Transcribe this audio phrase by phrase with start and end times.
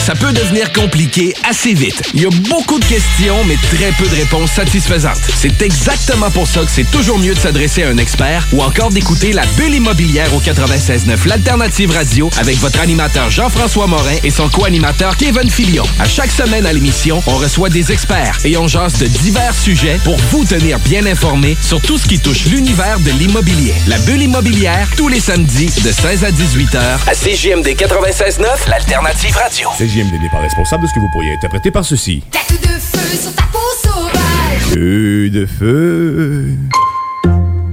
[0.00, 2.02] Ça peut devenir compliqué assez vite.
[2.14, 5.20] Il y a beaucoup de questions, mais très peu de réponses satisfaisantes.
[5.36, 8.88] C'est exactement pour ça que c'est toujours mieux de s'adresser à un expert ou encore
[8.88, 14.48] d'écouter la bulle immobilière au 96.9 l'alternative radio avec votre animateur Jean-François Morin et son
[14.48, 15.84] co-animateur Kevin Filion.
[15.98, 20.00] À chaque semaine à l'émission, on reçoit des experts et on jase de divers sujets
[20.02, 23.74] pour vous tenir bien informé sur tout ce qui touche l'univers de l'immobilier.
[23.86, 29.36] La bulle immobilière, tous les samedis de 16 à 18 heures à CJMD 96.9, l'alternative
[29.36, 29.68] radio.
[29.90, 32.22] CJMD n'est pas responsable de ce que vous pourriez interpréter par ceci.
[32.30, 34.62] Tête de feu sur ta peau sauvage.
[34.72, 36.46] Feu de feu.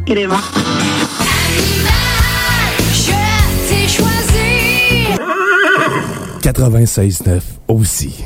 [0.07, 0.51] Il est mort.
[2.91, 3.11] Je
[3.69, 5.05] t'ai choisi.
[6.41, 8.25] 96.9 aussi.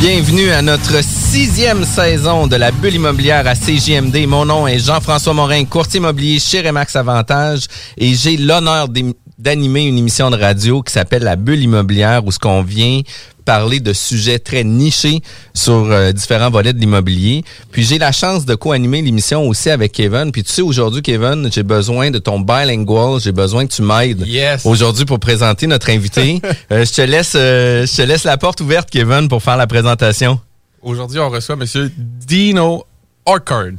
[0.00, 4.26] Bienvenue à notre sixième saison de la bulle immobilière à CJMD.
[4.26, 7.66] Mon nom est Jean-François Morin, courtier immobilier chez Remax Avantage
[7.98, 8.88] et j'ai l'honneur
[9.36, 13.02] d'animer une émission de radio qui s'appelle La bulle immobilière où ce qu'on vient
[13.50, 15.22] parler de sujets très nichés
[15.54, 17.42] sur euh, différents volets de l'immobilier.
[17.72, 20.30] Puis j'ai la chance de co-animer l'émission aussi avec Kevin.
[20.30, 23.18] Puis tu sais, aujourd'hui, Kevin, j'ai besoin de ton bilingual.
[23.20, 24.64] J'ai besoin que tu m'aides Yes.
[24.64, 26.40] aujourd'hui pour présenter notre invité.
[26.72, 29.66] Euh, je te laisse, euh, je te laisse la porte ouverte, Kevin, pour faire la
[29.66, 30.38] présentation.
[30.82, 32.84] Aujourd'hui, on reçoit Monsieur Dino
[33.24, 33.72] Orchard.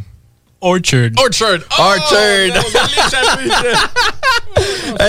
[0.61, 1.09] Orchard.
[1.17, 1.59] Orchard!
[1.77, 2.63] Oh, Orchard.
[2.65, 3.77] on vient de l'échapper.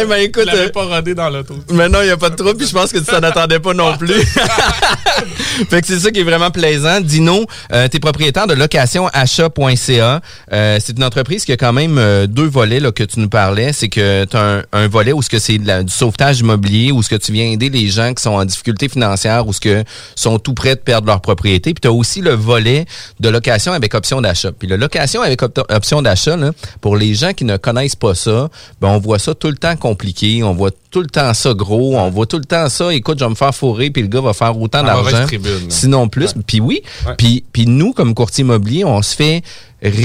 [0.00, 1.54] Eh ben écoute, Je pas rodé dans l'auto.
[1.70, 3.74] Maintenant, il n'y a pas de trouble, puis je pense que tu t'en attendais pas
[3.74, 4.14] non plus.
[5.70, 7.00] fait que c'est ça qui est vraiment plaisant.
[7.00, 10.20] Dino, euh, tu es propriétaire de locationachat.ca.
[10.52, 13.28] Euh, c'est une entreprise qui a quand même euh, deux volets là, que tu nous
[13.28, 13.72] parlais.
[13.72, 17.02] C'est que tu as un, un volet où ce que c'est du sauvetage immobilier, où
[17.02, 19.84] ce que tu viens aider les gens qui sont en difficulté financière, où ce que
[20.14, 21.74] sont tout près de perdre leur propriété.
[21.74, 22.86] Puis tu as aussi le volet
[23.20, 24.52] de location avec option d'achat.
[24.52, 26.36] Puis la location avec op- option d'achat,
[26.80, 28.48] pour les gens qui ne connaissent pas ça,
[28.80, 31.96] ben on voit ça tout le temps compliqué, on voit tout le temps ça gros,
[31.96, 34.20] on voit tout le temps ça, écoute, je vais me faire fourrer, puis le gars
[34.20, 35.26] va faire autant mauvaise d'argent,
[35.68, 36.34] sinon plus.
[36.46, 37.14] Puis oui, Ouais.
[37.16, 39.42] puis nous, comme courtier immobilier, on se fait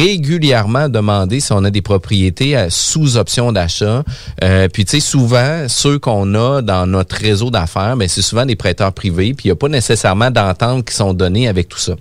[0.01, 4.03] régulièrement demander si on a des propriétés à- sous option d'achat.
[4.43, 8.45] Euh, puis tu sais, souvent, ceux qu'on a dans notre réseau d'affaires, ben c'est souvent
[8.45, 11.77] des prêteurs privés, puis il n'y a pas nécessairement d'entente qui sont données avec tout
[11.77, 11.93] ça.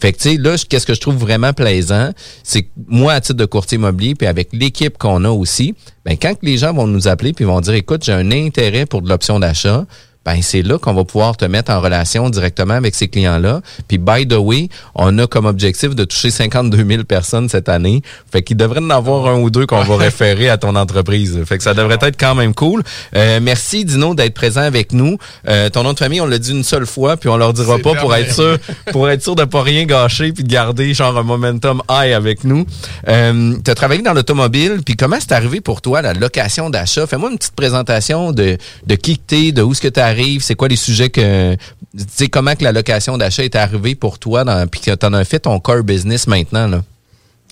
[0.00, 2.10] Fait que tu sais, là, qu'est-ce que je trouve vraiment plaisant,
[2.42, 5.74] c'est que moi, à titre de courtier immobilier, puis avec l'équipe qu'on a aussi,
[6.04, 9.02] ben quand les gens vont nous appeler puis vont dire, écoute, j'ai un intérêt pour
[9.02, 9.86] de l'option d'achat,
[10.24, 13.60] ben c'est là qu'on va pouvoir te mettre en relation directement avec ces clients-là.
[13.88, 18.02] Puis by the way, on a comme objectif de toucher 52 000 personnes cette année.
[18.32, 21.38] Fait qu'il devrait en avoir un ou deux qu'on va référer à ton entreprise.
[21.44, 22.82] Fait que ça devrait être quand même cool.
[23.14, 25.18] Euh, merci Dino d'être présent avec nous.
[25.48, 27.78] Euh, ton nom de famille, on l'a dit une seule fois, puis on leur dira
[27.78, 28.58] pas pour être sûr,
[28.92, 32.44] pour être sûr de pas rien gâcher puis de garder genre un momentum high avec
[32.44, 32.66] nous.
[33.08, 37.06] Euh, tu as travaillé dans l'automobile, puis comment c'est arrivé pour toi la location d'achat?
[37.06, 38.56] Fais-moi une petite présentation de
[38.86, 40.00] de qui que t'es, de où ce que tu
[40.40, 41.54] C'est quoi les sujets que...
[41.54, 45.12] Tu sais, comment que la location d'achat est arrivée pour toi, puis que tu en
[45.12, 46.82] as fait ton core business maintenant, là?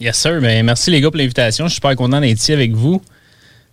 [0.01, 0.41] Yes, sir.
[0.41, 1.67] Ben, merci les gars pour l'invitation.
[1.67, 3.01] Je suis super content d'être ici avec vous.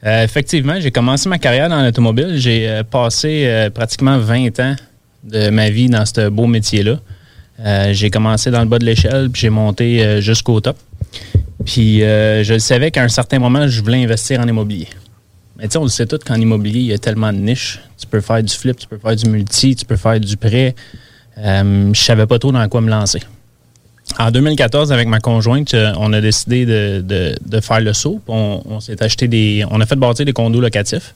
[0.06, 2.36] Euh, effectivement, j'ai commencé ma carrière dans l'automobile.
[2.38, 4.75] J'ai euh, passé euh, pratiquement 20 ans
[5.24, 7.00] de ma vie dans ce beau métier-là.
[7.59, 10.77] Euh, j'ai commencé dans le bas de l'échelle, puis j'ai monté jusqu'au top.
[11.65, 14.88] Puis je le savais qu'à un certain moment, je voulais investir en immobilier.
[15.59, 17.79] Mais tu sais, on le sait tout qu'en immobilier, il y a tellement de niches.
[17.97, 20.73] Tu peux faire du flip, tu peux faire du multi, tu peux faire du prêt.
[21.38, 23.19] Euh, je savais pas trop dans quoi me lancer.
[24.17, 28.21] En 2014, avec ma conjointe, euh, on a décidé de, de- de faire le saut.
[28.27, 29.63] On, s'est acheté des.
[29.69, 31.13] On a fait bâtir des condos locatifs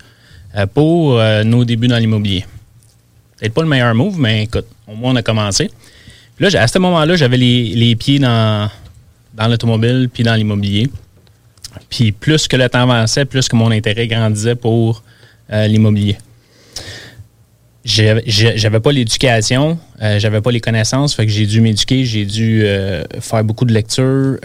[0.55, 2.45] euh, pour euh, nos débuts dans l'immobilier.
[3.39, 5.71] Peut-être pas le meilleur move, mais écoute, au moins on a commencé.
[6.35, 8.69] Puis là, à ce moment-là, j'avais les, les pieds dans,
[9.33, 10.89] dans l'automobile puis dans l'immobilier.
[11.89, 15.03] Puis plus que le temps avançait, plus que mon intérêt grandissait pour
[15.51, 16.17] euh, l'immobilier.
[17.85, 22.61] J'avais pas l'éducation, euh, j'avais pas les connaissances, fait que j'ai dû m'éduquer, j'ai dû
[22.63, 24.37] euh, faire beaucoup de lectures.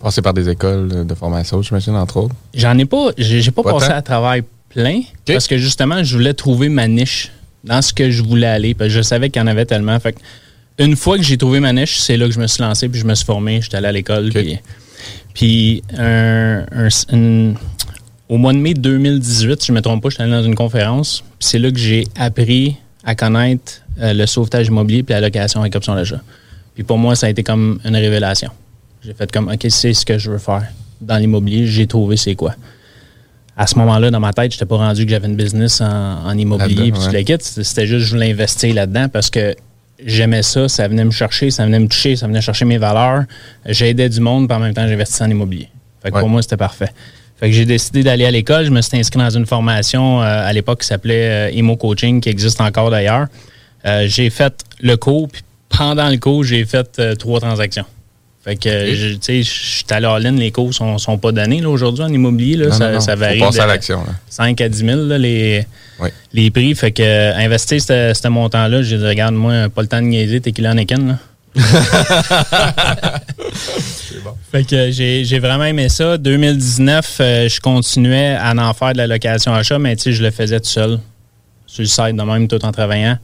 [0.00, 2.36] Passer par des écoles de formation, j'imagine, entre autres.
[2.54, 3.94] J'en ai pas, j'ai pas Pas passé tant?
[3.94, 7.32] à travers plein parce que justement, je voulais trouver ma niche
[7.64, 8.74] dans ce que je voulais aller.
[8.74, 9.98] Parce que je savais qu'il y en avait tellement.
[9.98, 10.18] Fait que
[10.78, 13.00] une fois que j'ai trouvé ma niche, c'est là que je me suis lancé puis
[13.00, 13.60] je me suis formé.
[13.60, 14.30] J'étais allé à l'école.
[14.32, 14.58] Puis,
[15.38, 17.54] puis un- un- une-
[18.28, 20.56] au mois de mai 2018, si je ne me trompe pas, j'étais allé dans une
[20.56, 21.20] conférence.
[21.38, 22.74] Puis c'est là que j'ai appris
[23.04, 26.20] à connaître euh, le sauvetage immobilier puis la location avec option d'achat.
[26.74, 28.50] Puis pour moi, ça a été comme une révélation.
[29.04, 30.64] J'ai fait comme, OK, c'est ce que je veux faire
[31.00, 31.68] dans l'immobilier.
[31.68, 32.56] J'ai trouvé c'est quoi.
[33.56, 36.26] À ce moment-là, dans ma tête, je n'étais pas rendu que j'avais une business en,
[36.26, 36.90] en immobilier.
[36.90, 37.06] Puis ouais.
[37.12, 37.42] je le quitte.
[37.44, 39.54] C'était juste, je voulais investir là-dedans parce que
[40.04, 40.68] j'aimais ça.
[40.68, 43.24] Ça venait me chercher, ça venait me toucher, ça venait chercher mes valeurs.
[43.66, 45.68] J'aidais du monde, puis en même temps, j'investissais en immobilier.
[46.02, 46.20] Fait que Ouais.
[46.20, 46.90] pour moi, c'était parfait.
[47.40, 48.64] Fait que j'ai décidé d'aller à l'école.
[48.64, 52.20] Je me suis inscrit dans une formation euh, à l'époque qui s'appelait euh, Emo Coaching,
[52.20, 53.26] qui existe encore d'ailleurs.
[53.86, 57.84] Euh, j'ai fait le cours, puis pendant le cours, j'ai fait euh, trois transactions.
[58.48, 61.60] Fait que, je- tu sais, je suis allé all-in, les cours sont, sont pas donnés
[61.60, 62.56] là, aujourd'hui en immobilier.
[62.56, 63.00] Là, Non, ça, non, non.
[63.00, 63.40] ça Faut varie.
[63.40, 64.12] de à l'action, là.
[64.30, 65.66] 5 à 10 000 là, les,
[66.00, 66.08] Oui.
[66.32, 66.74] les prix.
[66.74, 70.66] Fait que investir ce montant-là, dit, regarde, moi, pas le temps de niaiser, t'es qu'il
[70.66, 71.18] en Eken, là.
[74.50, 76.16] Fait que j'ai j'ai vraiment aimé ça.
[76.16, 80.22] 2019, euh, je continuais à en faire de la location achat, mais tu sais, je
[80.22, 80.98] le faisais tout seul.
[81.66, 83.18] Sur le site de même, tout en travaillant.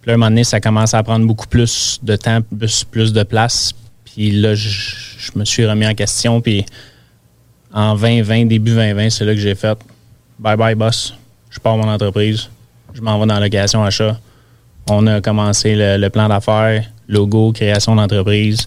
[0.00, 2.84] Puis là, à un moment donné, ça commence à prendre beaucoup plus de temps, plus,
[2.84, 3.72] plus de place.
[4.16, 4.68] Puis là, je,
[5.18, 6.40] je me suis remis en question.
[6.40, 6.64] Puis
[7.70, 9.76] en 2020, début 2020, c'est là que j'ai fait
[10.38, 11.12] bye bye, boss.
[11.50, 12.48] Je pars mon entreprise.
[12.94, 14.18] Je m'en vais dans la location achat.
[14.88, 18.66] On a commencé le, le plan d'affaires, logo, création d'entreprise.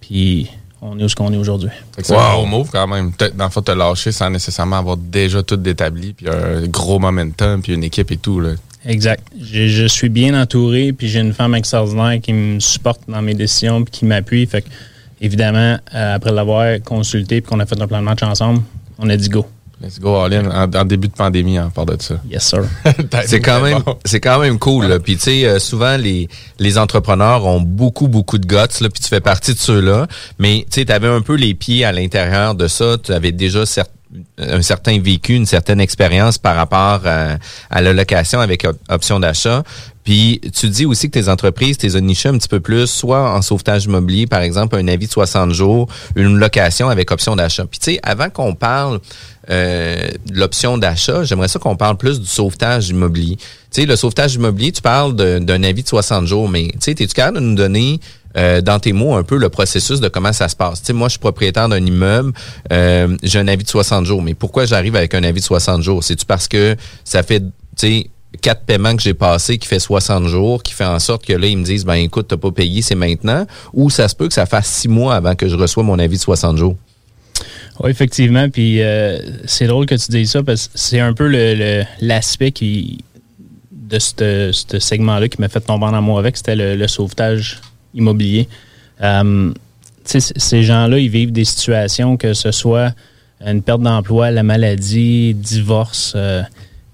[0.00, 0.48] Puis
[0.80, 1.70] on est où ce qu'on est aujourd'hui.
[2.08, 3.12] Gros move quand même.
[3.12, 7.00] Peut-être, dans le fond, te lâcher sans nécessairement avoir déjà tout établi, puis un gros
[7.00, 8.38] momentum, puis une équipe et tout.
[8.38, 8.50] Là.
[8.86, 9.22] Exact.
[9.40, 13.34] Je, je suis bien entouré, puis j'ai une femme extraordinaire qui me supporte dans mes
[13.34, 14.46] décisions, puis qui m'appuie.
[14.46, 14.68] Fait que,
[15.20, 18.62] évidemment, euh, après l'avoir consulté, puis qu'on a fait un plan de match ensemble,
[18.98, 19.46] on a dit go.
[19.82, 20.50] Let's go all in.
[20.50, 22.14] En, en début de pandémie, on parle de ça.
[22.30, 22.62] Yes, sir.
[23.26, 24.86] C'est quand même, c'est quand même cool.
[24.86, 24.98] là.
[24.98, 26.28] Puis tu sais, euh, souvent les
[26.58, 30.06] les entrepreneurs ont beaucoup beaucoup de guts là, puis tu fais partie de ceux-là.
[30.38, 32.96] Mais tu sais, avais un peu les pieds à l'intérieur de ça.
[33.02, 33.84] Tu avais déjà cer-
[34.38, 37.36] un certain vécu, une certaine expérience par rapport à,
[37.70, 39.62] à la location avec op- option d'achat.
[40.04, 43.40] Puis tu dis aussi que tes entreprises, tes nichées un petit peu plus, soit en
[43.40, 47.64] sauvetage immobilier, par exemple, un avis de 60 jours, une location avec option d'achat.
[47.64, 49.00] Puis tu sais, avant qu'on parle
[49.50, 53.36] euh, de l'option d'achat, j'aimerais ça qu'on parle plus du sauvetage immobilier.
[53.36, 56.90] Tu sais, le sauvetage immobilier, tu parles d'un avis de 60 jours, mais tu sais,
[56.92, 57.98] es-tu capable de nous donner
[58.36, 60.82] euh, dans tes mots un peu le processus de comment ça se passe?
[60.82, 62.32] Tu moi, je suis propriétaire d'un immeuble,
[62.72, 65.82] euh, j'ai un avis de 60 jours, mais pourquoi j'arrive avec un avis de 60
[65.82, 66.02] jours?
[66.04, 67.42] C'est-tu parce que ça fait,
[67.76, 68.06] tu
[68.40, 71.46] quatre paiements que j'ai passés qui fait 60 jours, qui fait en sorte que là,
[71.46, 74.34] ils me disent, ben écoute, t'as pas payé, c'est maintenant, ou ça se peut que
[74.34, 76.76] ça fasse six mois avant que je reçois mon avis de 60 jours?
[77.80, 78.48] Oui, effectivement.
[78.50, 81.84] Puis euh, c'est drôle que tu dises ça parce que c'est un peu le- le-
[82.00, 83.04] l'aspect qui
[83.72, 87.60] de ce ce segment-là qui m'a fait tomber en amour avec, c'était le, le sauvetage
[87.94, 88.48] immobilier.
[89.02, 89.52] Euh,
[90.04, 92.92] ces gens-là, ils vivent des situations que ce soit
[93.44, 96.42] une perte d'emploi, la maladie, divorce, euh,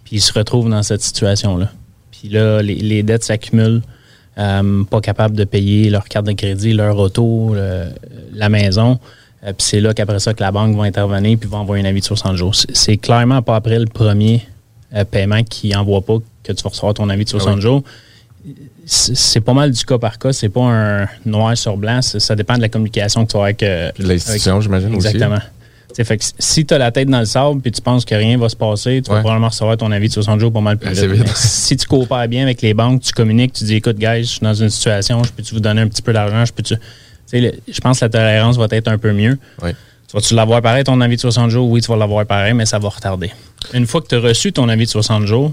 [0.05, 1.71] puis ils se retrouvent dans cette situation-là.
[2.13, 3.83] Puis là, les, les dettes s'accumulent,
[4.39, 7.87] euh, pas capables de payer leur carte de crédit, leur auto, le-
[8.33, 8.99] la maison.
[9.45, 11.89] Euh, puis c'est là qu'après ça que la banque va intervenir puis va envoyer un
[11.89, 12.55] avis de 60 jours.
[12.55, 14.43] C'est- clairement pas après le premier
[15.13, 17.61] paiement qui envoie pas que tu vas recevoir ton avis de 60 Ah oui.
[17.63, 17.83] jours.
[18.87, 20.33] C'est pas mal du cas par cas.
[20.33, 22.01] C'est pas un noir sur blanc.
[22.03, 25.07] Ça dépend de la communication que tu as avec, euh, l'institution, j'imagine, aussi.
[25.09, 25.39] Exactement.
[25.93, 28.15] T'sais, fait que si tu as la tête dans le sable puis tu penses que
[28.15, 29.21] rien va se passer, tu vas Ouais.
[29.23, 31.27] probablement recevoir ton avis de 60 jours pas mal plus Assez vite.
[31.37, 34.41] si tu coopères bien avec les banques, tu communiques, tu dis écoute, guys, je suis
[34.41, 36.75] dans une situation, je peux-tu vous donner un petit peu d'argent, je peux-tu.
[37.33, 39.37] Je pense que la tolérance va être un peu mieux.
[39.63, 39.71] Oui.
[40.09, 41.69] Tu vas-tu l'avoir pareil, ton avis de 60 jours?
[41.69, 43.31] Oui, tu vas l'avoir pareil, mais ça va retarder.
[43.75, 45.53] Une fois que tu as reçu ton avis de 60 jours,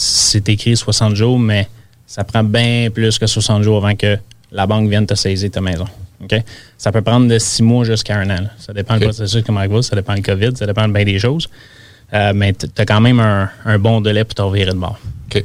[0.00, 1.68] c'est écrit 60 jours, mais
[2.06, 4.16] ça prend bien plus que 60 jours avant que
[4.50, 5.86] la banque vienne te saisir ta maison.
[6.22, 6.34] OK?
[6.78, 8.42] Ça peut prendre de 6 mois jusqu'à un an.
[8.42, 8.50] là.
[8.58, 9.10] Ça dépend du OK.
[9.12, 11.48] processus comment il va, ça dépend du COVID, ça dépend de bien des choses.
[12.12, 14.98] Euh, mais tu as quand même un, un bon délai pour te revirer de bord.
[15.26, 15.44] OK.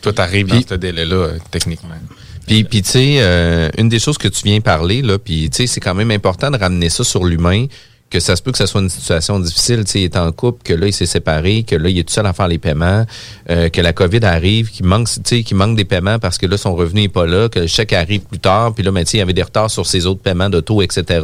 [0.00, 1.90] Toi, t'arrives dans ce délai-là, euh, techniquement.
[2.46, 5.58] Puis, puis tu sais, euh, une des choses que tu viens parler, là, puis tu
[5.58, 7.66] sais, c'est quand même important de ramener ça sur l'humain,
[8.10, 10.32] que ça se peut que ça soit une situation difficile, tu sais, il est en
[10.32, 12.58] couple, que là, il s'est séparé, que là, il est tout seul à faire les
[12.58, 13.04] paiements,
[13.50, 16.46] euh, que la COVID arrive, qu'il manque, tu sais, qu'il manque des paiements parce que
[16.46, 19.04] là, son revenu est pas là, que le chèque arrive plus tard, puis là, ben,
[19.04, 21.20] tu sais, il y avait des retards sur ses autres paiements d'auto, etc.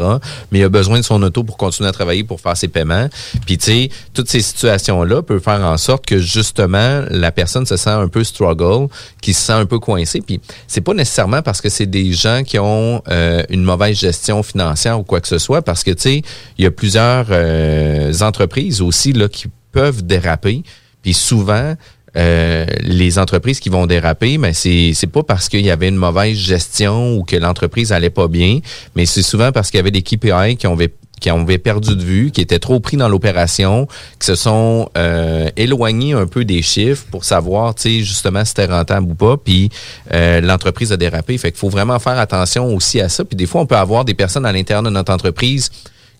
[0.52, 3.08] Mais il a besoin de son auto pour continuer à travailler, pour faire ses paiements.
[3.46, 7.76] Puis, tu sais, toutes ces situations-là peuvent faire en sorte que, justement, la personne se
[7.76, 8.88] sent un peu struggle,
[9.22, 10.20] qui se sent un peu coincé.
[10.20, 14.42] Puis, c'est pas nécessairement parce que c'est des gens qui ont euh, une mauvaise gestion
[14.42, 16.22] financière ou quoi que ce soit, parce que, tu sais,
[16.58, 20.62] il y a plusieurs euh, entreprises aussi là qui peuvent déraper.
[21.02, 21.74] Puis souvent,
[22.16, 25.96] euh, les entreprises qui vont déraper, mais c'est c'est pas parce qu'il y avait une
[25.96, 28.60] mauvaise gestion ou que l'entreprise allait pas bien,
[28.94, 30.76] mais c'est souvent parce qu'il y avait des KPI qui ont
[31.20, 33.86] qui avaient perdu de vue, qui étaient trop pris dans l'opération,
[34.20, 38.50] qui se sont euh, éloignés un peu des chiffres pour savoir, tu sais, justement, si
[38.50, 39.70] c'était rentable ou pas, puis
[40.12, 41.38] euh, l'entreprise a dérapé.
[41.38, 43.24] Fait qu'il faut vraiment faire attention aussi à ça.
[43.24, 45.70] Puis des fois, on peut avoir des personnes à l'intérieur de notre entreprise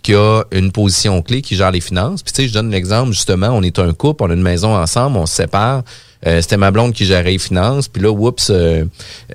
[0.05, 2.23] qui a une position clé, qui gère les finances.
[2.23, 4.77] Puis tu sais, je donne l'exemple, justement, on est un couple, on a une maison
[4.77, 5.83] ensemble, on se sépare.
[6.27, 7.89] Euh, c'était ma blonde qui gérait les finances.
[7.89, 8.85] Puis là, oups, euh,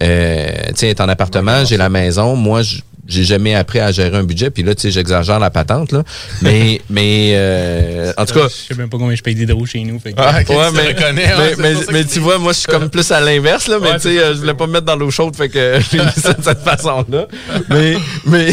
[0.01, 2.35] euh, tu sais, elle est en appartement, j'ai la maison.
[2.35, 2.77] Moi, je-
[3.09, 4.49] j'ai jamais appris à gérer un budget.
[4.51, 6.03] Puis là, tu sais, j'exagère la patente, là.
[6.41, 8.47] Mais, mais euh, en tout cas...
[8.47, 9.99] Je sais même pas combien je paye d'hydro chez nous.
[9.99, 12.89] fait que- Ah, Ouais, tu te mais, reconnais, mais, tu vois, moi, je suis comme
[12.89, 14.95] plus à l'inverse, là, mais Ouais, tu sais, euh, je voulais pas me mettre dans
[14.95, 17.27] l'eau chaude, fait que j'ai mis ça de cette façon-là.
[17.69, 18.51] Mais, mais,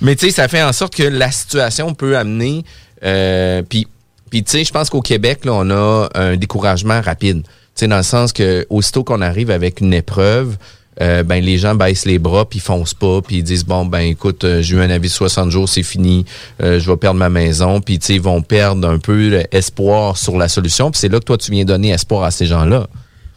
[0.00, 2.64] mais tu sais, ça fait en sorte que la situation peut amener,
[3.04, 3.86] euh, puis,
[4.30, 7.42] puis tu sais, je pense qu'au Québec, là, on a un découragement rapide.
[7.42, 10.56] Tu sais, dans le sens que aussitôt qu'on arrive avec une épreuve,
[11.00, 14.00] euh, ben les gens baissent les bras puis foncent pas puis ils disent bon ben
[14.00, 16.24] écoute euh, j'ai eu un avis de 60 jours c'est fini
[16.62, 20.16] euh, je vais perdre ma maison puis tu sais ils vont perdre un peu l'espoir
[20.16, 22.64] sur la solution puis c'est là que toi tu viens donner espoir à ces gens
[22.64, 22.86] là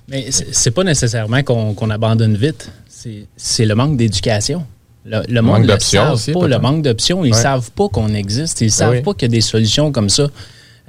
[0.10, 2.70] Mais c'est pas nécessairement qu'on abandonne vite.
[2.90, 4.66] C'est c'est le manque d'éducation.
[5.06, 6.48] Le, le monde Manque le d'options savent aussi, pas.
[6.48, 7.42] Le manque d'options, ils Ouais.
[7.42, 8.62] savent pas qu'on existe.
[8.62, 9.02] Ils savent oui.
[9.02, 10.24] pas qu'il y a des solutions comme ça.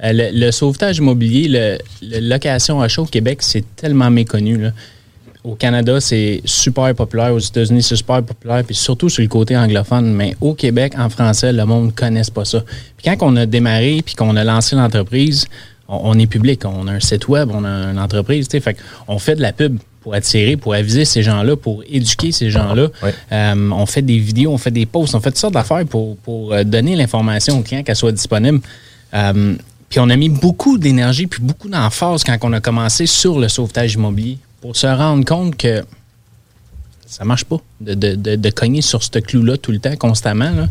[0.03, 4.57] Euh, le, le sauvetage immobilier, le, le location achat au Québec, c'est tellement méconnu.
[4.57, 4.71] là.
[5.45, 7.31] Au Canada, c'est super populaire.
[7.33, 8.63] Aux États-Unis, c'est super populaire.
[8.63, 10.11] Puis surtout sur le côté anglophone.
[10.11, 12.63] Mais au Québec, en français, le monde ne connaisse pas ça.
[12.97, 15.45] Puis quand on a démarré puis qu'on a lancé l'entreprise,
[15.87, 16.63] on, on est public.
[16.65, 18.47] On a un site web, on a une entreprise.
[18.49, 18.75] Fait
[19.07, 22.89] on fait de la pub pour attirer, pour aviser ces gens-là, pour éduquer ces gens-là.
[23.03, 23.13] Ouais.
[23.31, 26.17] Euh, on fait des vidéos, on fait des posts, on fait toutes sortes d'affaires pour,
[26.17, 28.61] pour euh, donner l'information aux clients qu'elle soit disponible.
[29.13, 29.55] Euh,
[29.89, 33.47] puis on a mis beaucoup d'énergie puis beaucoup d'emphase quand on a commencé sur le
[33.47, 35.85] sauvetage immobilier pour se rendre compte que
[37.05, 40.49] ça marche pas de, de, de, de cogner sur ce clou-là tout le temps, constamment.
[40.49, 40.67] là.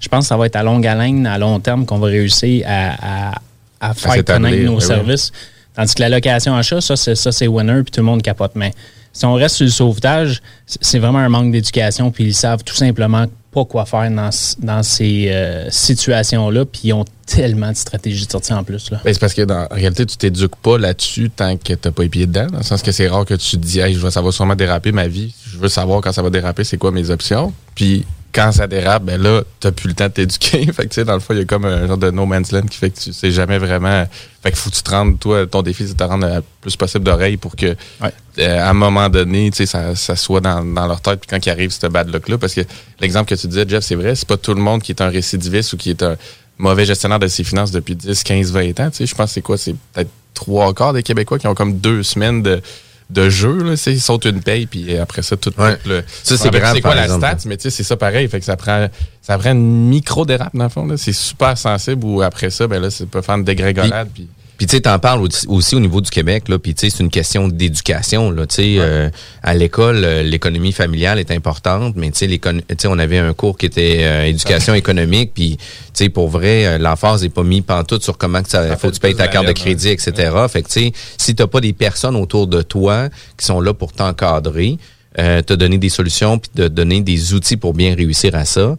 [0.00, 2.66] Je pense que ça va être à longue haleine, à long terme, qu'on va réussir
[2.66, 3.40] à, à,
[3.80, 4.82] à faire connaître nos ben oui.
[4.82, 5.30] services.
[5.76, 8.50] Tandis que la location achat, ça, c'est, ça, c'est winner, puis tout le monde capote.
[8.56, 8.72] Mais
[9.12, 12.74] si on reste sur le sauvetage, c'est vraiment un manque d'éducation, puis ils savent tout
[12.74, 18.26] simplement pas quoi faire dans, dans ces euh, situations-là, puis ils ont tellement de stratégies
[18.26, 18.90] de sortie en plus.
[18.90, 19.00] Là.
[19.02, 22.10] Ben, c'est parce que en réalité, tu t'éduques pas là-dessus tant que t'as pas les
[22.10, 22.48] pieds dedans.
[22.48, 24.56] Dans le sens que c'est rare que tu te dis, hey, je ça va sûrement
[24.56, 25.34] déraper ma vie.
[25.46, 27.54] Je veux savoir quand ça va déraper, c'est quoi mes options.
[27.74, 28.04] Puis
[28.36, 30.66] quand ça dérape, ben là, t'as plus le temps de t'éduquer.
[30.72, 32.26] fait que tu sais, dans le fond, il y a comme un genre de no
[32.26, 34.06] man's land qui fait que tu sais jamais vraiment.
[34.42, 36.42] Fait que faut que tu te rendes, toi, ton défi, c'est de te rendre le
[36.60, 38.12] plus possible d'oreilles pour que Ouais.
[38.38, 41.20] euh, à un moment donné, tu sais, ça, ça soit dans, dans leur tête.
[41.20, 42.60] Puis quand ils arrivent, ce bad luck-là, parce que
[43.00, 45.08] l'exemple que tu disais, Jeff, c'est vrai, c'est pas tout le monde qui est un
[45.08, 46.16] récidiviste ou qui est un
[46.58, 48.90] mauvais gestionnaire de ses finances depuis 10, 15, 20 ans.
[48.90, 49.56] Tu sais, je pense que c'est quoi?
[49.56, 52.60] C'est peut-être trois quarts des Québécois qui ont comme deux semaines de,
[53.10, 53.62] de jeu.
[53.62, 55.76] Là, ils sautent une paye, puis après ça, tout, Ouais.
[55.76, 56.02] tout le.
[56.22, 57.26] Ça, c'est me rappelle grave, C'est quoi la exemple.
[57.26, 57.48] stat?
[57.48, 58.28] Mais tu sais, c'est ça pareil.
[58.28, 58.88] Fait que ça prend,
[59.22, 60.86] ça prend une micro-dérape, dans le fond.
[60.86, 60.96] là.
[60.96, 64.08] C'est super sensible, ou après ça, ben là, ça peut faire une dégringolade.
[64.12, 66.58] Puis, Puis tu sais, t'en parles aussi, au niveau du Québec, là.
[66.58, 68.46] Puis tu sais, c'est une question d'éducation, là.
[68.46, 69.10] Tu sais, euh,
[69.42, 73.66] à l'école, euh, l'économie familiale est importante, mais tu sais, on avait un cours qui
[73.66, 75.64] était euh, éducation économique, puis tu
[76.04, 78.88] sais, pour vrai, euh, l'emphase est pas mis pantoute sur comment que ça, Ça faut
[78.88, 80.32] que tu payes ta carte de variable, crédit, etc.
[80.48, 83.74] Fait que tu sais, si t'as pas des personnes autour de toi qui sont là
[83.74, 84.78] pour t'encadrer,
[85.18, 88.76] euh, te donner des solutions, puis te donner des outils pour bien réussir à ça.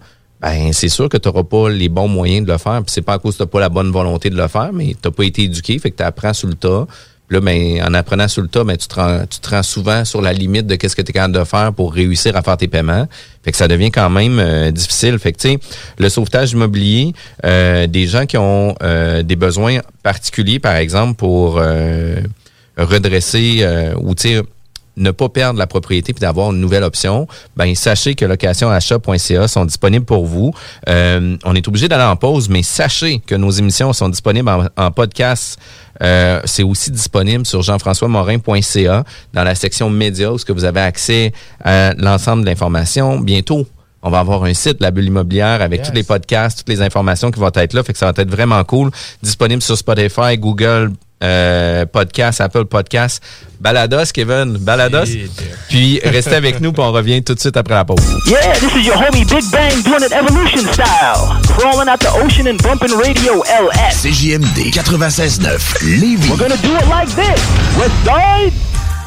[0.48, 2.82] Ben c'est sûr que tu n'auras pas les bons moyens de le faire.
[2.84, 4.96] Puis c'est pas à cause que tu pas la bonne volonté de le faire, mais
[5.01, 6.88] tu pas été éduqué, fait que tu apprends sur le tas.
[7.27, 9.63] Puis Là, ben, en apprenant sur le tas, ben, tu, te rends, tu te rends
[9.63, 12.42] souvent sur la limite de qu'est-ce que tu es capable de faire pour réussir à
[12.42, 13.06] faire tes paiements.
[13.44, 15.20] Fait que ça devient quand même euh, difficile.
[15.20, 15.58] Fait que,
[15.98, 17.13] le sauvetage immobilier,
[17.46, 22.22] euh, des gens qui ont euh, des besoins particuliers, par exemple, pour euh,
[22.77, 23.68] redresser
[24.00, 24.13] ou,
[24.98, 29.66] ne pas perdre la propriété puis d'avoir une nouvelle option, ben sachez que locationachat.ca sont
[29.66, 30.54] disponibles pour vous.
[30.89, 34.66] Euh, on est obligé d'aller en pause, mais sachez que nos émissions sont disponibles en,
[34.75, 35.60] en podcast.
[36.01, 40.82] Euh, c'est aussi disponible sur jean-françois-morin.ca dans la section médias où ce que vous avez
[40.82, 43.20] accès à l'ensemble de l'information.
[43.20, 43.68] Bientôt,
[44.04, 47.32] on va avoir un site, la bulle immobilière, avec tous les podcasts, toutes les informations
[47.32, 47.84] qui vont être là.
[47.84, 48.92] Fait que ça va être vraiment cool.
[49.24, 50.92] Disponible sur Spotify, Google
[51.24, 53.24] euh, Podcast, Apple Podcast.
[53.60, 54.58] Balados, Kevin.
[54.60, 55.06] Balados.
[55.70, 57.98] Puis restez avec nous, puis on revient tout de suite après la pause.
[58.28, 61.42] Yeah, this is your homie Big Bang doing it evolution style.
[61.58, 64.04] Crawling out the ocean and bumping radio LS.
[64.04, 66.30] CJMD 96.9 Lévis.
[66.30, 67.42] We're gonna do it like this.
[68.06, 68.54] Side.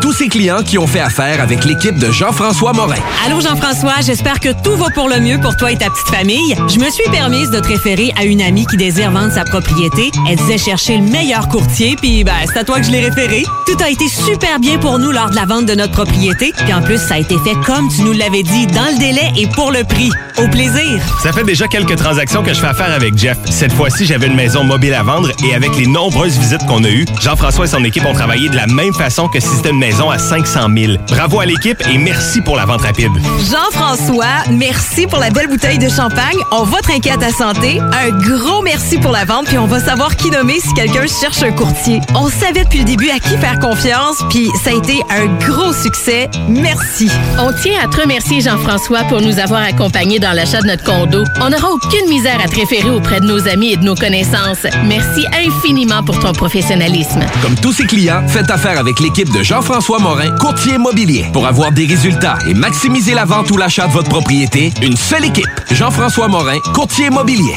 [0.00, 2.96] tous ces clients qui ont fait affaire avec l'équipe de Jean-François Morin.
[3.26, 6.54] Allô Jean-François, j'espère que tout va pour le mieux pour toi et ta petite famille.
[6.68, 10.10] Je me suis permise de te référer à une amie qui désire vendre sa propriété.
[10.28, 13.44] Elle disait chercher le meilleur courtier, puis ben, c'est à toi que je l'ai référé.
[13.66, 16.72] Tout a été super bien pour nous lors de la vente de notre propriété, puis
[16.72, 19.46] en plus, ça a été fait comme tu nous l'avais dit, dans le délai et
[19.48, 20.10] pour le prix.
[20.38, 21.02] Au plaisir!
[21.22, 23.38] Ça fait déjà quelques transactions que je fais affaire avec Jeff.
[23.50, 26.88] Cette fois-ci, j'avais une maison mobile à vendre et avec les nombreuses visites qu'on a
[26.88, 29.38] eues, Jean-François et son équipe ont travaillé de la même façon que
[29.68, 30.92] une maison à 500 000.
[31.08, 33.10] Bravo à l'équipe et merci pour la vente rapide.
[33.50, 36.36] Jean-François, merci pour la belle bouteille de champagne.
[36.52, 37.80] On va trinquer à ta santé.
[37.80, 41.42] Un gros merci pour la vente, puis on va savoir qui nommer si quelqu'un cherche
[41.42, 42.02] un courtier.
[42.14, 45.72] On savait depuis le début à qui faire confiance, puis ça a été un gros
[45.72, 46.28] succès.
[46.50, 47.10] Merci.
[47.38, 51.24] On tient à te remercier, Jean-François, pour nous avoir accompagnés dans l'achat de notre condo.
[51.40, 54.66] On n'aura aucune misère à te référer auprès de nos amis et de nos connaissances.
[54.84, 57.20] Merci infiniment pour ton professionnalisme.
[57.40, 61.26] Comme tous ses clients, faites affaire avec l'équipe de Jean-François Morin, courtier immobilier.
[61.32, 65.24] Pour avoir des résultats et maximiser la vente ou l'achat de votre propriété, une seule
[65.24, 65.46] équipe.
[65.70, 67.54] Jean-François Morin, courtier immobilier.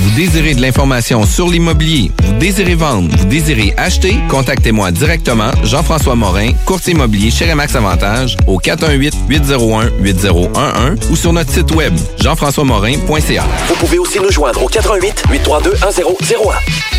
[0.00, 6.14] Vous désirez de l'information sur l'immobilier, vous désirez vendre, vous désirez acheter, contactez-moi directement, Jean-François
[6.14, 13.44] Morin, courtier immobilier chez Remax Avantage, au 418-801-8011 ou sur notre site web, jean-françois-morin.ca.
[13.68, 16.89] Vous pouvez aussi nous joindre au 88 832 1001.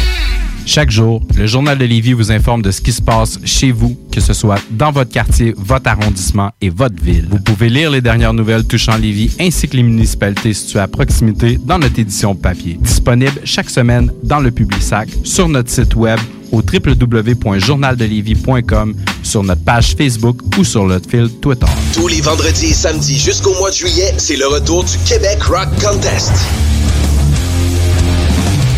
[0.66, 3.98] Chaque jour, le Journal de Lévis vous informe de ce qui se passe chez vous,
[4.12, 7.28] que ce soit dans votre quartier, votre arrondissement et votre ville.
[7.30, 11.60] Vous pouvez lire les dernières nouvelles touchant Lévis ainsi que les municipalités situées à proximité
[11.64, 12.78] dans notre édition papier.
[12.80, 16.20] Disponible chaque semaine dans le Publisac, sur notre site web
[16.52, 21.66] au www.journaldelévis.com, sur notre page Facebook ou sur notre fil Twitter.
[21.94, 25.70] Tous les vendredis et samedis jusqu'au mois de juillet, c'est le retour du Québec Rock
[25.82, 26.32] Contest.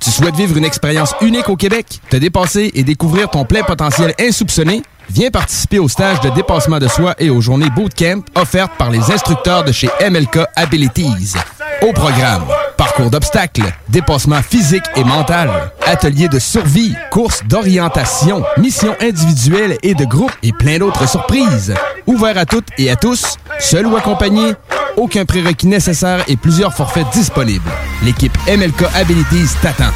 [0.00, 4.14] Tu souhaites vivre une expérience unique au Québec, te dépasser et découvrir ton plein potentiel
[4.18, 4.82] insoupçonné?
[5.10, 9.10] Viens participer au stage de dépassement de soi et aux journées bootcamp offertes par les
[9.10, 11.34] instructeurs de chez MLK Abilities.
[11.82, 12.44] Au programme,
[12.78, 15.50] parcours d'obstacles, dépassement physique et mental,
[15.84, 21.74] ateliers de survie, courses d'orientation, missions individuelles et de groupe et plein d'autres surprises.
[22.06, 24.54] Ouvert à toutes et à tous, seul ou accompagné,
[25.00, 27.68] aucun prérequis nécessaire et plusieurs forfaits disponibles.
[28.04, 29.90] L'équipe MLK Abilities t'attend.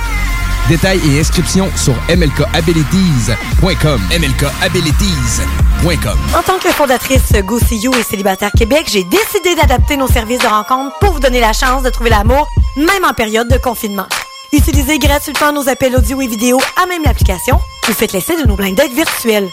[0.69, 4.01] Détails et inscriptions sur mlkabilities.com.
[4.11, 6.19] mlkabilities.com.
[6.35, 10.41] En tant que fondatrice Go See You et Célibataire Québec, j'ai décidé d'adapter nos services
[10.41, 14.07] de rencontre pour vous donner la chance de trouver l'amour, même en période de confinement.
[14.53, 18.57] Utilisez gratuitement nos appels audio et vidéo à même l'application ou faites l'essai de nos
[18.57, 19.51] blind dates virtuels.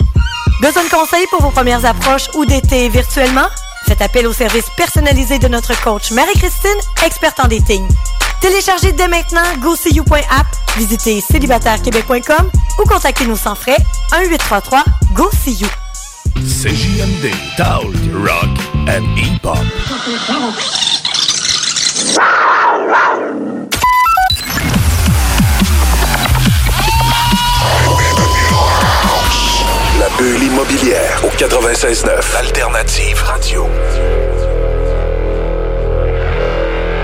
[0.61, 3.49] Besoin de conseils pour vos premières approches ou d'été virtuellement?
[3.91, 7.85] Faites appel au service personnalisé de notre coach Marie-Christine, experte en dating.
[8.39, 12.49] Téléchargez dès maintenant GoSeeYou.app, visitez célibatairequebec.com
[12.79, 13.75] ou contactez-nous sans frais
[14.13, 15.67] 1-833-GO-SEE-YOU.
[16.37, 19.57] CJMD, Talk, Rock and Hip-Hop.
[30.21, 33.65] Bulle immobilière au 96.9 Alternative Radio.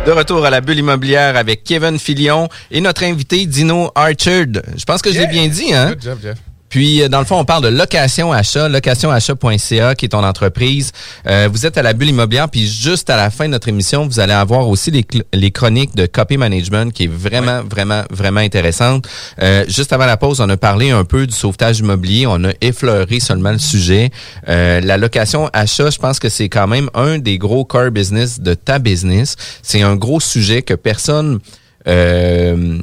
[0.06, 4.62] De retour à la bulle immobilière avec Kevin Filion et notre invité Dino Archard.
[4.76, 5.94] Je pense que je l'ai bien dit, hein?
[5.94, 6.38] Good job, Jeff.
[6.70, 10.92] Puis, euh, dans le fond, on parle de location achat, locationachat.ca, qui est ton entreprise.
[11.28, 14.06] Euh, vous êtes à la bulle immobilière, puis juste à la fin de notre émission,
[14.08, 19.08] vous allez avoir aussi les, chroniques de copy management, qui est vraiment, vraiment, vraiment intéressante.
[19.42, 22.26] Euh, juste avant la pause, on a parlé un peu du sauvetage immobilier.
[22.28, 24.12] On a effleuré seulement le sujet.
[24.48, 28.40] Euh, la location achat, je pense que c'est quand même un des gros core business
[28.40, 29.36] de ta business.
[29.62, 31.40] C'est un gros sujet que personne,
[31.88, 32.80] euh,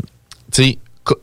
[0.52, 0.78] tu sais,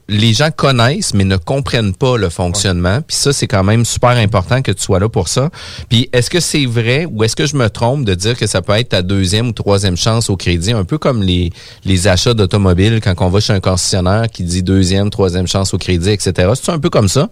[0.08, 3.02] les gens connaissent mais ne comprennent pas le fonctionnement.
[3.02, 5.50] Puis ça, c'est quand même super important que tu sois là pour ça.
[5.89, 8.62] Puis est-ce que c'est vrai ou est-ce que je me trompe de dire que ça
[8.62, 11.52] peut être ta deuxième ou troisième chance au crédit, un peu comme les,
[11.86, 15.78] les achats d'automobiles quand on va chez un concessionnaire qui dit deuxième, troisième chance au
[15.78, 16.52] crédit, etc.
[16.56, 17.30] C'est un peu comme ça?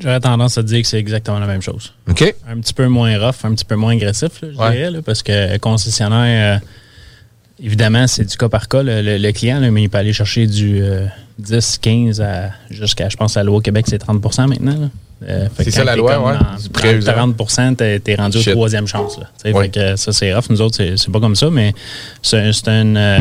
[0.00, 1.92] J'aurais tendance à dire que c'est exactement la même chose.
[2.08, 2.32] OK.
[2.48, 4.70] Un petit peu moins rough, un petit peu moins agressif, là, je Ouais.
[4.72, 6.66] dirais, là, parce que concessionnaire, euh,
[7.62, 8.82] évidemment, c'est du cas par cas.
[8.82, 11.06] Le, le- le client, là, mais il peut aller chercher du euh,
[11.38, 14.90] 10, 15 à jusqu'à, je pense, à la loi au Québec, c'est 30% maintenant.
[15.28, 16.32] Euh, C'est ça, la loi, ouais.
[16.38, 17.12] dans- Du dans prêt usant.
[17.34, 18.48] 30 t'es, rendu Shit.
[18.48, 19.18] au troisième chance.
[19.18, 19.52] Là.
[19.52, 19.64] Ouais.
[19.64, 20.44] fait que ça, c'est rough.
[20.48, 21.74] Nous autres, c'est, pas comme ça, mais
[22.22, 23.18] c'est, c'est une euh,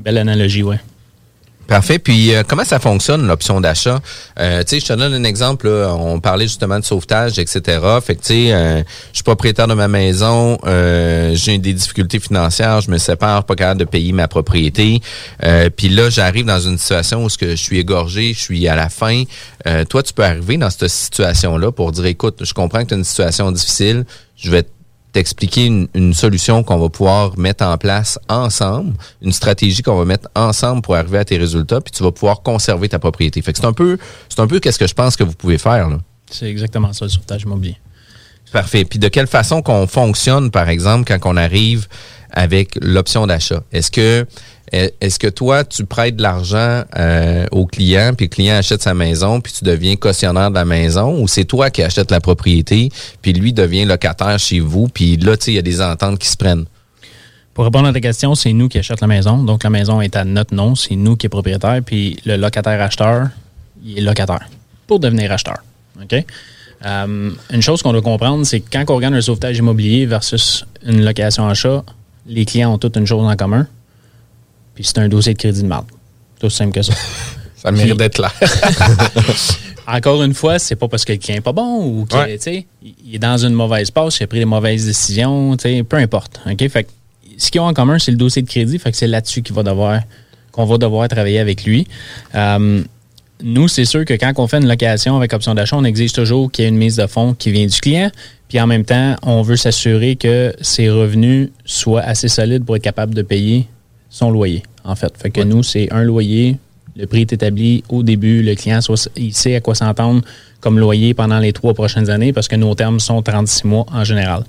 [0.00, 0.80] belle analogie, ouais.
[1.68, 1.98] Parfait.
[1.98, 4.00] Puis euh, comment ça fonctionne l'option d'achat?
[4.40, 5.68] Euh, Tu sais, je te donne un exemple.
[5.68, 5.94] là.
[5.94, 7.60] On parlait justement de sauvetage, etc.
[8.02, 12.20] Fait que tu sais, euh, je suis propriétaire de ma maison, euh, j'ai des difficultés
[12.20, 15.00] financières, je me sépare, pas capable de payer ma propriété.
[15.44, 18.66] Euh, Puis là, j'arrive dans une situation où ce que je suis égorgé, je suis
[18.66, 19.24] à la fin.
[19.66, 22.94] Euh, toi, tu peux arriver dans cette situation-là pour dire, écoute, je comprends que tu
[22.94, 24.64] as une situation difficile, je vais
[25.12, 30.04] t'expliquer une, une solution qu'on va pouvoir mettre en place ensemble, une stratégie qu'on va
[30.04, 33.40] mettre ensemble pour arriver à tes résultats, puis tu vas pouvoir conserver ta propriété.
[33.42, 35.58] Fait que c'est un peu, c'est un peu qu'est-ce que je pense que vous pouvez
[35.58, 35.88] faire.
[35.88, 35.98] Là.
[36.30, 37.76] C'est exactement ça, le sauvetage immobilier.
[38.52, 38.84] Parfait.
[38.84, 41.86] Puis de quelle façon qu'on fonctionne, par exemple, quand on arrive
[42.30, 43.62] avec l'option d'achat?
[43.72, 44.26] Est-ce que
[44.70, 48.92] est-ce que toi, tu prêtes de l'argent euh, au client, puis le client achète sa
[48.92, 52.90] maison, puis tu deviens cautionnaire de la maison, ou c'est toi qui achètes la propriété,
[53.22, 56.18] puis lui devient locataire chez vous, puis là, tu sais, il y a des ententes
[56.18, 56.66] qui se prennent?
[57.54, 59.42] Pour répondre à ta question, c'est nous qui achetons la maison.
[59.42, 60.76] Donc, la maison est à notre nom.
[60.76, 61.80] C'est nous qui est propriétaire.
[61.84, 63.30] Puis, le locataire-acheteur,
[63.84, 64.48] il est locataire
[64.86, 65.58] pour devenir acheteur.
[66.00, 66.24] OK?
[66.86, 70.64] Euh, une chose qu'on doit comprendre, c'est que quand on regarde un sauvetage immobilier versus
[70.86, 71.82] une location-achat,
[72.28, 73.66] les clients ont toutes une chose en commun.
[74.74, 75.86] Puis, c'est un dossier de crédit de marde.
[76.38, 76.92] C'est aussi simple que ça.
[77.56, 78.32] Ça mérite d'être clair.
[79.88, 82.66] Encore une fois, c'est pas parce que le client est pas bon ou qu'il Ouais.
[83.04, 86.40] il est dans une mauvaise passe, il a pris des mauvaises décisions, peu importe.
[86.48, 86.68] OK?
[86.68, 86.90] Fait que
[87.36, 88.78] ce qu'ils ont en commun, c'est le dossier de crédit.
[88.78, 90.02] Fait que c'est là-dessus qu'il va devoir,
[90.52, 91.88] qu'on va devoir travailler avec lui.
[92.34, 92.84] Euh,
[93.42, 96.50] nous, c'est sûr que quand on fait une location avec option d'achat, on exige toujours
[96.50, 98.10] qu'il y ait une mise de fonds qui vient du client.
[98.48, 102.82] Puis en même temps, on veut s'assurer que ses revenus soient assez solides pour être
[102.82, 103.68] capable de payer
[104.10, 105.12] son loyer, en fait.
[105.16, 106.56] Fait que nous, c'est un loyer,
[106.96, 110.22] le prix est établi au début, le client soit, il sait à quoi s'entendre
[110.60, 114.02] comme loyer pendant les trois prochaines années parce que nos termes sont 36 mois en
[114.02, 114.44] général.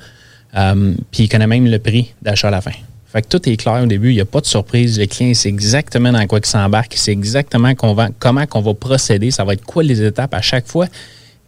[0.56, 2.72] Euh, puis il connaît même le prix d'achat à la fin.
[3.12, 5.00] Fait que tout est clair au début, il n'y a pas de surprise.
[5.00, 8.62] Le client sait exactement dans quoi il s'embarque, il sait exactement qu'on va, comment qu'on
[8.62, 10.86] va procéder, ça va être quoi les étapes à chaque fois.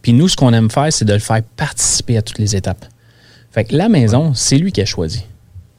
[0.02, 2.84] Puis nous, ce qu'on aime faire, c'est de le faire participer à toutes les étapes.
[3.52, 5.22] Fait que la maison, c'est lui qui a choisi.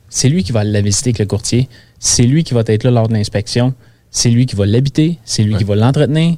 [0.08, 1.67] C'est lui qui va la visiter avec le courtier.
[2.00, 3.74] C'est lui qui va être là lors de l'inspection.
[4.12, 5.17] C'est lui qui va l'habiter.
[5.26, 6.38] C'est lui qui va l'entretenir.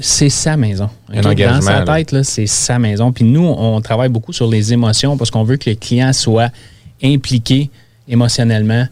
[0.00, 0.90] C'est- sa maison.
[1.08, 1.22] Un?
[1.22, 3.10] Dans sa tête, là, c'est sa maison.
[3.12, 6.52] Puis nous, on travaille beaucoup sur les émotions parce qu'on veut que le client soit
[7.02, 7.70] impliqué
[8.08, 8.86] émotionnellement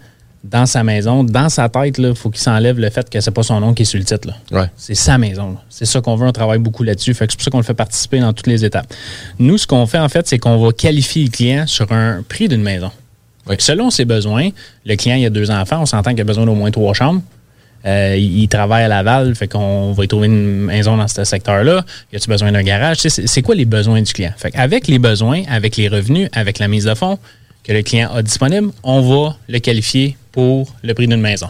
[0.50, 1.24] dans sa maison.
[1.24, 3.82] Dans sa tête, il faut qu'il s'enlève le fait que c'est pas son nom qui
[3.82, 4.28] est sur le titre.
[4.76, 5.56] C'est sa maison.
[5.68, 6.26] C'est ça qu'on veut.
[6.26, 7.14] On travaille beaucoup là-dessus.
[7.14, 8.92] Fait C'est pour ça qu'on le fait participer dans toutes les étapes.
[9.38, 12.48] Nous, ce qu'on fait, en fait, c'est qu'on va qualifier le client sur un prix
[12.48, 12.90] d'une maison.
[13.58, 14.50] Selon ses besoins,
[14.84, 15.80] le client, il a deux enfants.
[15.80, 17.22] On s'entend qu'il a besoin d'au moins trois chambres.
[17.84, 21.22] Euh, il il travaille à Laval, fait qu'on va y trouver une maison dans ce
[21.22, 21.84] secteur-là.
[22.12, 22.96] Y a-tu besoin d'un garage?
[22.98, 24.32] C'est c'est quoi les besoins du client?
[24.36, 27.18] Fait avec les besoins, avec les revenus, avec la mise de fonds
[27.66, 31.48] que le client a disponible, on va le qualifier pour le prix d'une maison.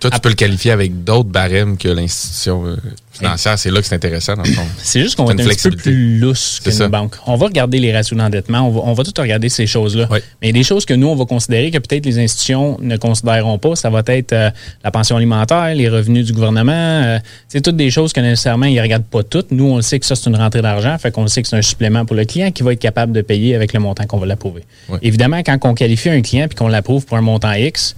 [0.00, 2.76] Toi, tu peux le qualifier avec d'autres barèmes que l'institution euh,
[3.12, 3.58] financière.
[3.58, 4.64] C'est là que c'est intéressant, dans le fond.
[4.78, 6.88] C'est juste qu'on va être un petit peu plus lousse C'est qu'une ça.
[6.88, 7.16] banque.
[7.26, 10.08] On va regarder les ratios d'endettement, on va, on va tout regarder ces choses-là.
[10.10, 12.78] Mais il y a des choses que nous, on va considérer que peut-être les institutions
[12.80, 13.76] ne considéreront pas.
[13.76, 14.50] Ça va être euh,
[14.82, 16.72] la pension alimentaire, les revenus du gouvernement.
[16.72, 19.50] euh, c'est toutes des choses que nécessairement, ils ne regardent pas toutes.
[19.50, 20.96] Nous, on le sait que ça, c'est une rentrée d'argent.
[20.98, 23.12] Fait qu'on le sait que c'est un supplément pour le client qui va être capable
[23.12, 24.62] de payer avec le montant qu'on va l'approuver.
[25.02, 27.96] Évidemment, quand on qualifie un client puis qu'on l'approuve pour un montant X,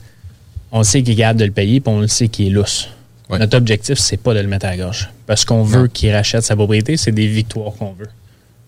[0.72, 2.88] on sait qu'il est capable de le payer puis on le sait qu'il est lousse.
[3.30, 5.08] Notre objectif, c'est pas de le mettre à la gorge.
[5.26, 8.08] Parce qu'on veut qu'il rachète sa propriété, c'est des victoires qu'on veut.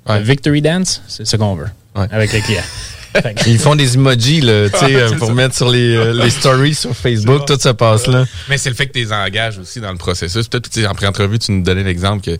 [0.08, 2.62] Le victory dance, c'est ce qu'on veut avec le client.
[3.22, 5.34] Fait que- Ils font des emojis là, euh, pour ça.
[5.34, 8.24] mettre sur les, euh, les stories sur Facebook, tout se passe là.
[8.48, 10.48] Mais c'est le fait que tu les engages aussi dans le processus.
[10.48, 12.36] Peut-être, en pré-entrevue, tu nous donnais l'exemple que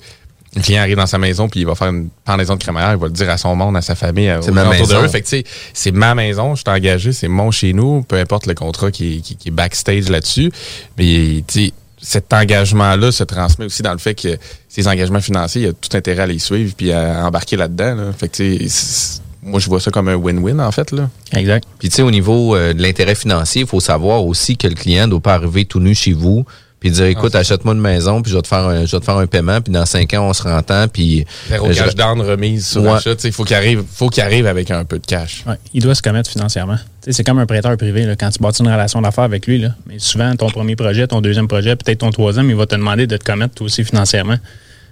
[0.57, 2.99] le client arrive dans sa maison puis il va faire une pendaison de crémaillère, il
[2.99, 5.09] va le dire à son monde, à sa famille, aux C'est ma autour de eux.
[5.09, 8.17] Fait que, tu sais, c'est ma maison, je suis engagé, c'est mon chez nous, peu
[8.17, 10.51] importe le contrat qui est, qui- qui est backstage là-dessus.
[10.99, 14.37] Mais, tu sais, cet engagement-là se transmet aussi dans le fait que
[14.69, 17.95] ces engagements financiers, il y a tout intérêt à les suivre puis à embarquer là-dedans.
[17.95, 18.13] là.
[18.17, 21.09] Fait que, tu sais, c'est- moi, je vois ça comme un win-win, en fait, là.
[21.33, 21.65] Exact.
[21.79, 24.75] Puis tu sais, au niveau euh, de l'intérêt financier, il faut savoir aussi que le
[24.75, 26.45] client ne doit pas arriver tout nu chez vous
[26.85, 29.05] puis dire écoute, achète-moi une maison, puis je vais te faire un, je vais te
[29.07, 31.95] faire un paiement, puis dans cinq ans, on se rentend, puis Zéro euh, je- cash
[31.95, 32.93] down remise sur Ouais.
[32.93, 33.15] l'achat.
[33.15, 35.45] Tu sais, Il faut qu'il arrive, faut qu'il arrive avec un peu de cash.
[35.47, 36.77] Ouais, il doit se commettre financièrement.
[36.77, 38.05] Tu sais, C'est comme un prêteur privé.
[38.05, 41.07] là, quand tu bâtis une relation d'affaires avec lui, là, mais souvent, ton premier projet,
[41.07, 43.83] ton deuxième projet, peut-être ton troisième, il va te demander de te commettre toi aussi
[43.83, 44.37] financièrement.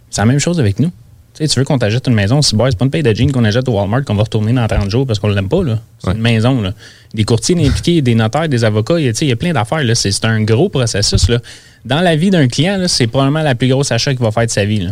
[0.09, 0.91] C'est la même chose avec nous.
[1.35, 3.45] Tu sais, tu veux qu'on t'achète une maison, c'est pas une paye de jeans qu'on
[3.45, 5.63] achète au Walmart qu'on va retourner dans 30 jours parce qu'on l'aime pas.
[5.63, 5.79] là.
[5.99, 6.61] C'est une maison.
[6.61, 6.73] Là.
[7.15, 9.37] Des courtiers impliqués, des notaires, des avocats, il y a, tu sais, il y a
[9.37, 9.83] plein d'affaires.
[9.83, 9.95] là.
[9.95, 11.29] C'est un gros processus.
[11.29, 11.39] Là.
[11.87, 14.51] Dans la vie d'un client, c'est probablement la plus grosse achat qu'il va faire de
[14.51, 14.81] sa vie.
[14.81, 14.91] Là.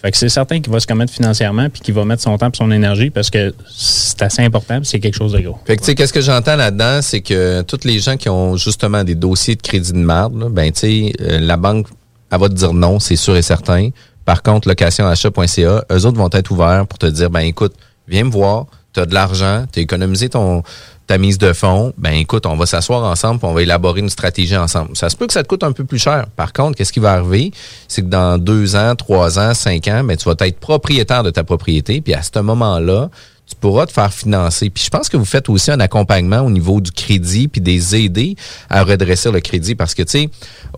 [0.00, 2.48] Fait que c'est certain qu'il va se commettre financièrement puis qu'il va mettre son temps
[2.48, 5.58] et son énergie parce que c'est assez important puis c'est quelque chose de gros.
[5.66, 8.56] Fait que, tu sais, qu'est-ce que j'entends là-dedans, c'est que tous les gens qui ont
[8.56, 11.88] justement des dossiers de crédit de marde, là, ben, tu sais, euh, la banque,
[12.32, 13.90] elle va te dire non, c'est sûr et certain.
[14.30, 17.74] Par contre, locationachat.ca, eux autres vont être ouverts pour te dire, ben, écoute,
[18.06, 22.12] viens me voir, tu as de l'argent, tu as économisé ta mise de fonds, ben,
[22.12, 24.96] écoute, on va s'asseoir ensemble on va élaborer une stratégie ensemble.
[24.96, 26.26] Ça se peut que ça te coûte un peu plus cher.
[26.36, 27.50] Par contre, qu'est-ce qui va arriver?
[27.88, 31.30] C'est que dans deux ans, trois ans, cinq ans, ben, tu vas être propriétaire de
[31.30, 33.10] ta propriété, puis à ce moment-là,
[33.50, 34.70] tu pourras te faire financer.
[34.70, 37.96] Puis je pense que vous faites aussi un accompagnement au niveau du crédit, puis des
[37.96, 38.36] aider
[38.70, 39.74] à redresser le crédit.
[39.74, 40.28] Parce que, tu sais,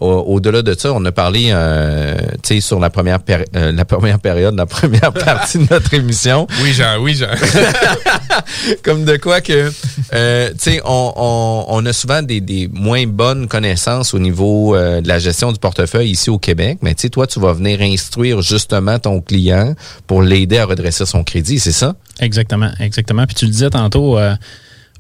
[0.00, 3.18] au- au-delà de ça, on a parlé, euh, tu sais, sur la première,
[3.56, 6.46] euh, la première période, la première partie de notre émission.
[6.62, 7.28] Oui, Jean, oui, Jean.
[8.82, 9.70] Comme de quoi que,
[10.14, 14.74] euh, tu sais, on, on, on a souvent des, des moins bonnes connaissances au niveau
[14.74, 16.78] euh, de la gestion du portefeuille ici au Québec.
[16.82, 19.74] Mais tu sais, toi, tu vas venir instruire justement ton client
[20.06, 21.94] pour l'aider à redresser son crédit, c'est ça?
[22.20, 23.26] Exactement, exactement.
[23.26, 24.34] Puis tu le disais tantôt euh,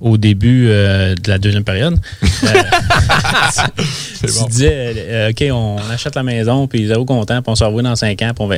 [0.00, 1.98] au début euh, de la deuxième période.
[2.22, 2.46] Euh,
[4.20, 7.82] tu tu disais, OK, on achète la maison, puis zéro content, puis on se revoit
[7.82, 8.56] dans cinq ans, puis on va.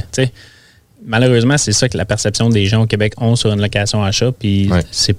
[1.06, 4.32] Malheureusement, c'est ça que la perception des gens au Québec ont sur une location achat,
[4.32, 5.16] puis c'est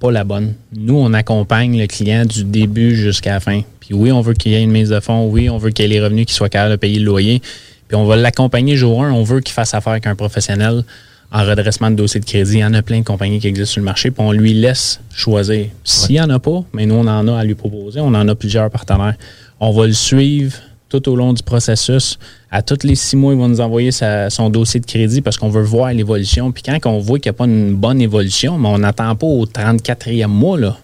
[0.00, 0.54] pas la bonne.
[0.74, 3.62] Nous, on accompagne le client du début jusqu'à la fin.
[3.80, 5.84] Puis oui, on veut qu'il y ait une mise de fonds, oui, on veut qu'il
[5.84, 7.40] y ait les revenus qui soient capables de payer le loyer,
[7.88, 10.84] puis on va l'accompagner jour 1, on veut qu'il fasse affaire avec un professionnel
[11.30, 12.54] en redressement de dossier de crédit.
[12.54, 14.54] Il y en a plein de compagnies qui existent sur le marché, puis on lui
[14.54, 15.66] laisse choisir.
[15.84, 18.00] S'il n'y en a pas, mais nous, on en a à lui proposer.
[18.00, 19.14] On en a plusieurs partenaires.
[19.60, 20.56] On va le suivre
[20.88, 22.18] tout au long du processus.
[22.50, 25.36] À tous les six mois, il va nous envoyer sa- son dossier de crédit parce
[25.36, 26.50] qu'on veut voir l'évolution.
[26.50, 29.26] Puis quand on voit qu'il n'y a pas une bonne évolution, mais on n'attend pas
[29.26, 30.78] au 34e mois, là.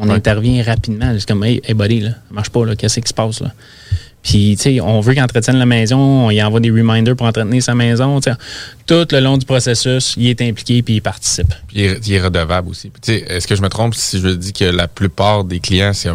[0.00, 1.12] On intervient rapidement.
[1.18, 2.76] C'est comme, hey, hey buddy, là, ça marche pas.
[2.76, 3.52] Qu'est-ce qui se passe, là?
[4.22, 7.26] Puis, tu sais, on veut qu'il entretienne la maison, on y envoie des reminders pour
[7.26, 8.20] entretenir sa maison.
[8.20, 8.36] tu sais.
[8.86, 11.54] Tout le long du processus, il est impliqué puis il participe.
[11.68, 12.90] Puis il est, redevable aussi.
[13.06, 16.10] Est-ce que je me trompe si je dis que la plupart des clients, c'est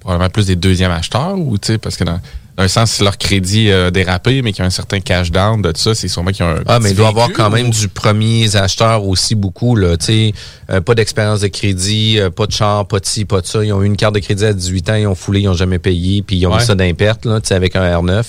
[0.00, 2.20] probablement plus des deuxièmes acheteurs ou tu sais, parce que dans
[2.56, 5.60] un sens, si leur crédit a dérapé, mais qu'il y a un certain cash down
[5.60, 6.62] de tout ça, c'est sûrement qu'ils ont un.
[6.66, 9.96] Ah, mais il doit y avoir quand même du premier acheteur aussi beaucoup, là.
[9.96, 10.32] Tu sais,
[10.70, 13.64] euh, pas d'expérience de crédit, euh, pas de char, pas de ci, pas de ça.
[13.64, 15.54] Ils ont eu une carte de crédit à 18 ans, ils ont foulé, ils ont
[15.54, 16.58] jamais payé, puis ils ont Ouais.
[16.58, 17.40] mis ça d'imperte, là.
[17.40, 18.22] Tu sais, avec un R9.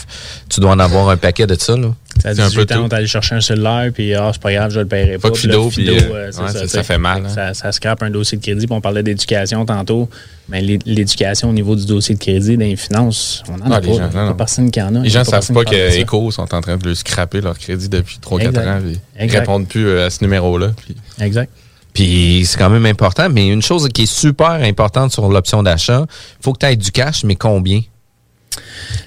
[0.50, 1.90] Tu dois en avoir un paquet de ça, là.
[2.23, 5.17] À 18 ans, allé chercher un cellulaire, puis ah, c'est pas grave, je le paierai
[5.19, 5.30] pas.
[5.30, 6.25] Puis fido, fido, puis, euh, euh,
[6.62, 7.30] ouais, ça, fait mal, hein.
[7.30, 10.10] Ça, ça scrape un dossier de crédit, puis on parlait d'éducation tantôt.
[10.49, 13.75] Mais l'é- l'éducation au niveau du dossier de crédit, dans les finances, on n'en Ah,
[13.75, 14.10] a les pas.
[14.12, 14.99] gens, non, personne qui en a.
[15.01, 15.65] Les gens ne savent pas ça.
[15.65, 18.67] qu'Eco sont en train de le scraper leur crédit depuis 3-4 Exact.
[18.67, 18.82] ans.
[19.21, 20.71] Ils répondent plus euh, à ce numéro-là.
[21.19, 21.51] Exact.
[21.93, 23.30] Puis c'est quand même important.
[23.30, 26.75] Mais une chose qui est super importante sur l'option d'achat, il faut que tu aies
[26.75, 27.82] du cash, mais combien?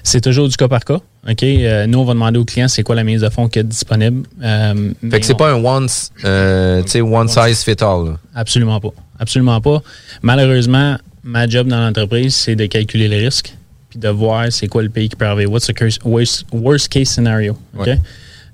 [0.03, 0.99] C'est toujours du cas par cas.
[1.27, 1.43] OK?
[1.43, 3.65] Euh, nous, on va demander au client c'est quoi la mise de fonds qu'il y
[3.65, 4.25] a disponible.
[4.41, 5.87] Euh, Fait que c'est on- pas un one,
[6.25, 8.05] euh, tu sais, one size fit all.
[8.05, 8.17] là.
[8.35, 8.89] Absolument pas.
[9.19, 9.81] Absolument pas.
[10.21, 13.53] Malheureusement, ma job dans l'entreprise, c'est de calculer le risque.
[13.89, 15.47] puis de voir c'est quoi le pays qui peut arriver.
[15.47, 17.57] What's the curse- worst, worst case scenario?
[17.75, 17.87] OK?
[17.87, 17.99] Ouais.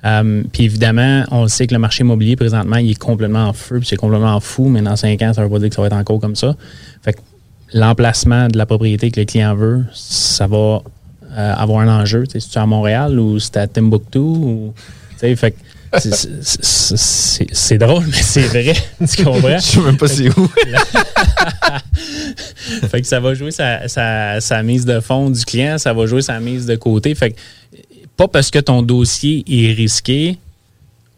[0.01, 3.79] Um, puis évidemment, on sait que le marché immobilier présentement, il est complètement en feu,
[3.79, 5.81] puis c'est complètement fou, mais dans cinq ans, ça ne veut pas dire que ça
[5.81, 6.55] va être encore comme ça.
[7.03, 7.19] Fait que
[7.73, 10.81] l'emplacement de la propriété que le client veut, ça va
[11.35, 12.23] euh, avoir un enjeu.
[12.31, 14.73] Si tu es à Montréal ou si tu à Timbuktu, ou,
[15.17, 15.57] fait que
[15.99, 18.73] c'est- drôle, mais c'est vrai.
[19.09, 19.57] tu comprends?
[19.57, 20.47] Je sais même pas c'est où.
[22.89, 26.05] fait que ça va jouer sa, sa- sa mise de fond du client, ça va
[26.05, 27.15] jouer sa mise de côté.
[27.15, 27.35] Fait que
[28.17, 30.37] pas parce que ton dossier est risqué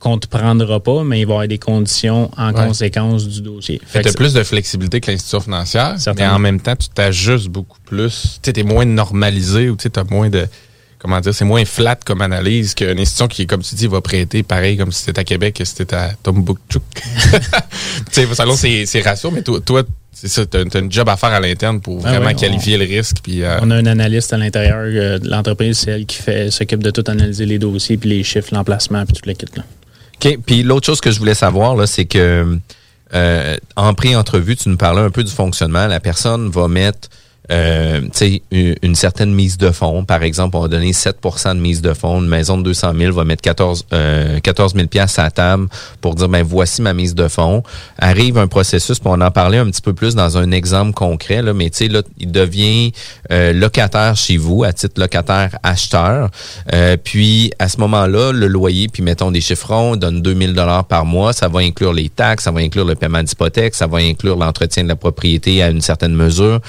[0.07, 2.65] qu'on ne te prendra pas, mais il va y avoir des conditions en Ouais.
[2.65, 3.79] conséquence du dossier.
[3.85, 6.75] Fait Fait que que t'as plus de flexibilité que l'institution financière, mais en même temps,
[6.75, 8.39] tu t'ajustes beaucoup plus.
[8.41, 10.47] Tu es moins normalisé ou tu as moins de.
[10.99, 14.41] Comment dire, c'est moins flat comme analyse qu'une institution qui, comme tu dis, va prêter
[14.41, 16.79] pareil comme si c'était à Québec que si c'était à Tombouctou.
[16.95, 17.41] tu
[18.11, 21.15] sais, selon ses, ses ratios, mais toi, toi c'est ça, t'as as une job à
[21.15, 23.17] faire à l'interne pour Ah vraiment qualifier le risque.
[23.21, 26.49] Puis, euh, On a un analyste à l'intérieur euh, de l'entreprise, c'est elle qui fait
[26.49, 29.45] s'occupe de tout analyser les dossiers, puis les chiffres, l'emplacement, puis tout le kit.
[29.55, 29.63] Là.
[30.19, 30.37] OK.
[30.45, 32.57] Puis l'autre chose que je voulais savoir, là, c'est que
[33.13, 35.87] euh, en pré-entrevue, tu nous parlais un peu du fonctionnement.
[35.87, 37.09] La personne va mettre
[37.51, 38.01] euh,
[38.51, 40.03] une, une certaine mise de fonds.
[40.03, 42.21] Par exemple, on va donner 7% de mise de fonds.
[42.21, 45.67] Une maison de 200 000 va mettre 14, euh, 14 000 piastres à la table
[46.01, 47.63] pour dire, ben voici ma mise de fonds.
[47.99, 51.41] Arrive un processus, puis on en parlait un petit peu plus dans un exemple concret,
[51.41, 52.91] là, mais là, il devient
[53.31, 56.29] euh, locataire chez vous, à titre locataire acheteur.
[56.73, 61.05] Euh, puis, à ce moment-là, le loyer, puis mettons des chiffrons, donne 2000 dollars par
[61.05, 61.33] mois.
[61.33, 64.83] Ça va inclure les taxes, ça va inclure le paiement d'hypothèque, ça va inclure l'entretien
[64.83, 66.59] de la propriété à une certaine mesure.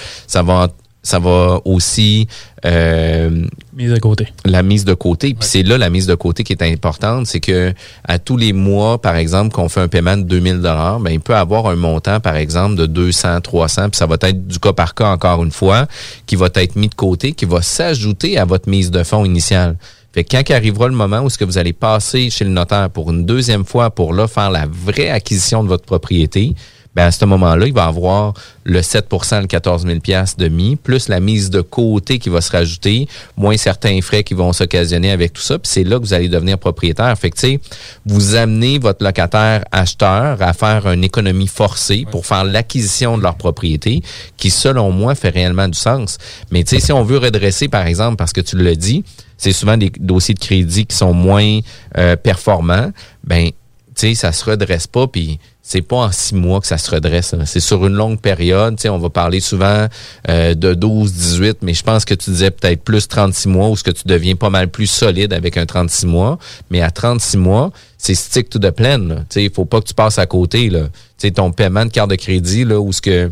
[1.09, 2.29] Ça va aussi
[2.67, 4.29] euh, Mise de côté.
[4.45, 5.29] la mise de côté.
[5.33, 7.73] Puis c'est là la mise de côté qui est importante, c'est que
[8.05, 11.21] à tous les mois, par exemple, qu'on fait un paiement de 2000 dollars, ben il
[11.21, 14.75] peut avoir un montant, par exemple, de 200, 300, puis ça va être du cas
[14.75, 15.87] par cas encore une fois,
[16.27, 19.77] qui va être mis de côté, qui va s'ajouter à votre mise de fonds initiale.
[20.13, 22.91] Fait que quand arrivera le moment où ce que vous allez passer chez le notaire
[22.91, 26.55] pour une deuxième fois pour là faire la vraie acquisition de votre propriété,
[26.95, 30.77] ben à ce moment-là, il va avoir le 7% le 14 000 piastres de mis,
[30.77, 35.11] plus la mise de côté qui va se rajouter, moins certains frais qui vont s'occasionner
[35.11, 35.59] avec tout ça.
[35.59, 37.17] Puis c'est là que vous allez devenir propriétaire.
[37.17, 37.59] Fait que,
[38.05, 43.37] vous amenez votre locataire acheteur à faire une économie forcée pour faire l'acquisition de leur
[43.37, 44.03] propriété,
[44.37, 46.19] qui, selon moi, fait réellement du sens.
[46.51, 49.05] Mais, si on veut redresser, par exemple, parce que tu l'as dit,
[49.37, 51.61] c'est souvent des dossiers de crédit qui sont moins
[51.97, 52.91] euh, performants,
[53.25, 53.55] ben, tu
[53.95, 57.35] sais, ça se redresse pas, puis c'est pas en six mois que ça se redresse.
[57.45, 58.77] C'est sur une longue période.
[58.79, 59.87] Tu on va parler souvent
[60.31, 63.77] euh, de 12, 18, mais je pense que tu disais peut-être plus 36 mois, ou
[63.77, 66.39] ce que tu deviens pas mal plus solide avec un 36 mois.
[66.71, 69.09] Mais à 36 mois, c'est stick to the plan.
[69.29, 70.71] Tu sais, faut pas que tu passes à côté.
[70.71, 70.89] Là.
[71.19, 73.31] Tu ton paiement de carte de crédit, là, où ce que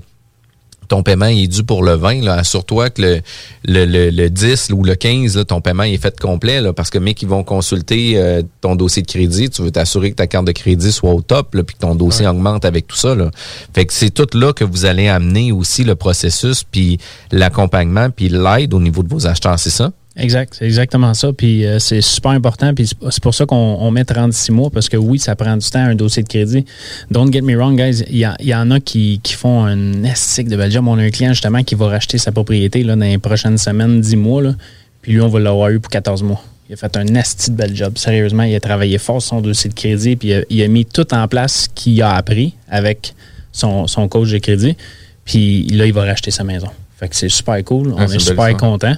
[0.89, 3.21] ton paiement est dû pour le 20, là, assure-toi que le,
[3.65, 6.91] le, le, le 10 ou le 15, là, ton paiement est fait complet, là, parce
[6.91, 10.27] que mec, ils vont consulter euh, ton dossier de crédit, tu veux t'assurer que ta
[10.27, 13.15] carte de crédit soit au top, là, puis que ton dossier augmente avec tout ça.
[13.15, 13.31] Là.
[13.75, 16.99] Fait que c'est tout là que vous allez amener aussi le processus, puis
[17.33, 19.93] l'accompagnement, puis l'aide au niveau de vos acheteurs, c'est ça?
[20.19, 21.33] Exact, c'est exactement ça.
[21.33, 22.73] Puis euh, c'est super important.
[22.75, 25.69] Puis c'est- pour ça qu'on on met 36 mois, parce que oui, ça prend du
[25.69, 26.65] temps, un dossier de crédit.
[27.11, 28.03] Don't get me wrong, guys.
[28.09, 30.87] Il y, en a qui, qui font un estique de bel job.
[30.89, 34.01] On a un client justement qui va racheter sa propriété là, dans les prochaines semaines,
[34.01, 34.43] 10 mois.
[34.43, 34.55] Là,
[35.03, 36.43] puis lui, on va l'avoir eu pour 14 mois.
[36.69, 37.97] Il a fait un esti de bel job.
[37.99, 40.69] Sérieusement, il a travaillé fort sur son dossier de crédit, puis il a, il a
[40.69, 43.15] mis tout en place ce qu'il a appris avec
[43.53, 44.77] son, son coach de crédit.
[45.25, 46.69] Puis là, il va racheter sa maison.
[46.99, 47.93] Fait que c'est super cool.
[47.93, 48.95] On Ah, c'est est belle super content.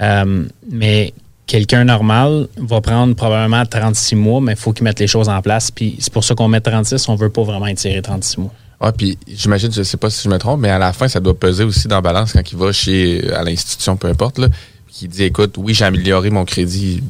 [0.00, 1.12] Euh, mais
[1.46, 5.42] quelqu'un normal va prendre probablement 36 mois, mais il faut qu'il mette les choses en
[5.42, 5.70] place.
[5.70, 7.08] Puis c'est pour ça qu'on met 36.
[7.08, 8.52] On veut pas vraiment étirer 36 mois.
[8.80, 11.18] Ah, puis j'imagine, je sais pas si je me trompe, mais à la fin, ça
[11.18, 14.46] doit peser aussi dans la balance quand il va chez à l'institution, peu importe, là,
[14.88, 17.02] qui dit écoute, oui, j'ai amélioré mon crédit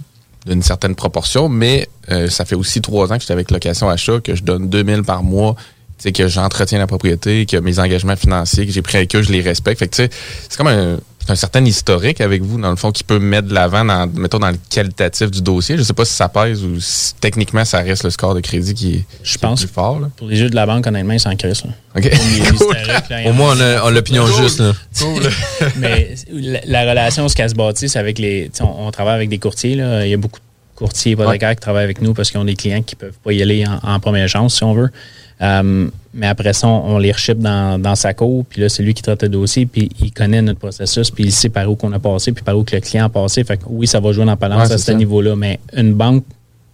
[0.47, 4.21] d'une certaine proportion, mais euh, ça fait aussi trois ans que j'étais avec location achat,
[4.21, 5.57] que je donne 2000 par mois,
[6.15, 9.43] que j'entretiens la propriété, que mes engagements financiers que j'ai pris avec eux, je les
[9.43, 9.79] respecte.
[9.79, 10.11] Fait que tu sais,
[10.49, 10.97] c'est comme un,
[11.31, 14.39] un certain historique avec vous, dans le fond, qui peut mettre de l'avant, dans, mettons,
[14.39, 15.77] dans le qualitatif du dossier.
[15.77, 18.75] Je sais pas si ça pèse ou si techniquement ça reste le score de crédit
[18.75, 19.65] qui est, Je qui est pense.
[19.65, 20.01] plus fort.
[20.01, 20.11] Là.
[20.17, 21.63] Pour les jeux de la banque, honnêtement, ils s'en crissent.
[23.27, 24.43] Au moins, on a, on a l'opinion Cool.
[24.43, 24.61] juste.
[24.61, 24.73] Là.
[25.77, 27.55] Mais la, la relation, ce qu'elle se
[27.89, 28.51] c'est avec les.
[28.61, 29.75] On, on travaille avec des courtiers.
[29.75, 30.07] Là.
[30.07, 30.45] Il y a beaucoup de
[30.77, 33.33] courtiers hypothécaires qui travaillent avec nous parce qu'ils ont des clients qui ne peuvent pas
[33.33, 34.91] y aller en, en première chance, si on veut.
[35.41, 38.83] Euh, mais après ça, on, on les reship dans, dans sa cour, puis là, c'est
[38.83, 41.77] lui qui traite le dossier, puis il connaît notre processus, puis il sait par où
[41.77, 43.45] qu'on a passé, puis par où que le client a passé.
[43.45, 45.95] Fait que oui, ça va jouer dans la balance Ouais, à ce niveau-là, mais une
[45.95, 46.25] banque,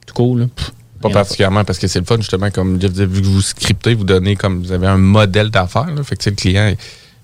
[0.07, 3.07] tout court, là, pff, Pas particulièrement parce que c'est le fun, justement, comme Jeff disait,
[3.07, 5.89] vu que vous scriptez, vous donnez comme vous avez un modèle d'affaires.
[6.05, 6.75] Fait que le client,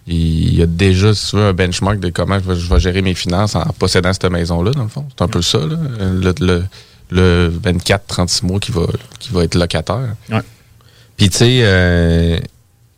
[0.06, 3.54] il a déjà, veux, un benchmark de comment je vais, je vais gérer mes finances
[3.54, 5.06] en possédant cette maison-là, dans le fond.
[5.16, 5.76] C'est un peu ça, là.
[6.00, 6.64] Le, le,
[7.10, 8.82] le 24-36 mois qui va,
[9.18, 10.14] qui va être locataire.
[11.20, 12.38] Puis tu sais, euh,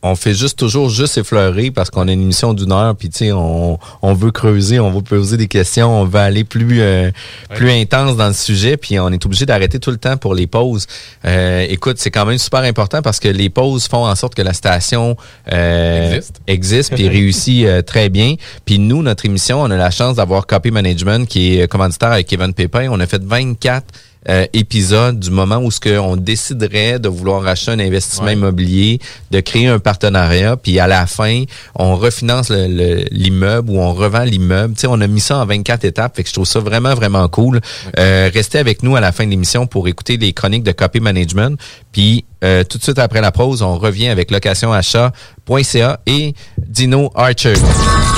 [0.00, 3.18] on fait juste toujours juste effleurer parce qu'on a une émission d'une heure, puis tu
[3.18, 7.10] sais, on, on veut creuser, on veut poser des questions, on veut aller plus euh,
[7.56, 10.46] plus intense dans le sujet, puis on est obligé d'arrêter tout le temps pour les
[10.46, 10.86] pauses.
[11.24, 14.42] Euh, écoute, c'est quand même super important parce que les pauses font en sorte que
[14.42, 15.16] la station
[15.52, 18.36] euh, existe, puis réussit très bien.
[18.64, 22.28] Puis nous, notre émission, on a la chance d'avoir Copy Management qui est commanditaire avec
[22.28, 22.86] Kevin Pépin.
[22.88, 23.84] On a fait 24
[24.28, 29.00] euh, épisode du moment où ce que on déciderait de vouloir acheter un investissement immobilier,
[29.30, 31.42] de créer un partenariat, puis à la fin,
[31.74, 34.74] on refinance le- le- l'immeuble ou on revend l'immeuble.
[34.74, 36.94] Tu sais, on a mis ça en 24 étapes, fait que je trouve ça vraiment,
[36.94, 37.60] vraiment cool.
[37.98, 41.00] Euh, restez avec nous à la fin de l'émission pour écouter les chroniques de Copy
[41.00, 41.58] Management.
[41.92, 47.54] Puis euh, tout de suite après la pause, on revient avec locationachat.ca et Dino Archer.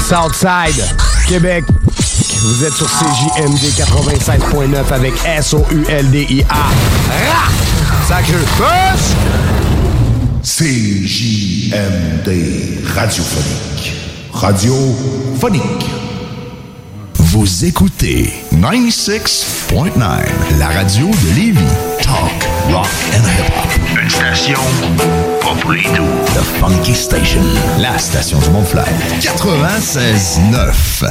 [0.09, 0.85] Southside,
[1.29, 1.65] Québec.
[2.43, 6.55] Vous êtes sur CJMD 96.9 avec S-O-U-L-D-I-A.
[6.55, 7.49] Ra!
[8.07, 9.15] Sacré push!
[10.43, 12.29] CJMD
[12.95, 13.95] radiophonique.
[14.33, 15.87] Radiophonique.
[17.15, 19.99] Vous écoutez 96.9,
[20.59, 21.61] la radio de Lévis.
[22.03, 23.71] Talk, rock and hip-hop.
[24.01, 24.61] Une station
[25.41, 26.15] pas pour les doux.
[26.35, 27.43] The Funky Station,
[27.81, 28.87] la station du Mont-Flair.
[29.21, 31.11] 96.9.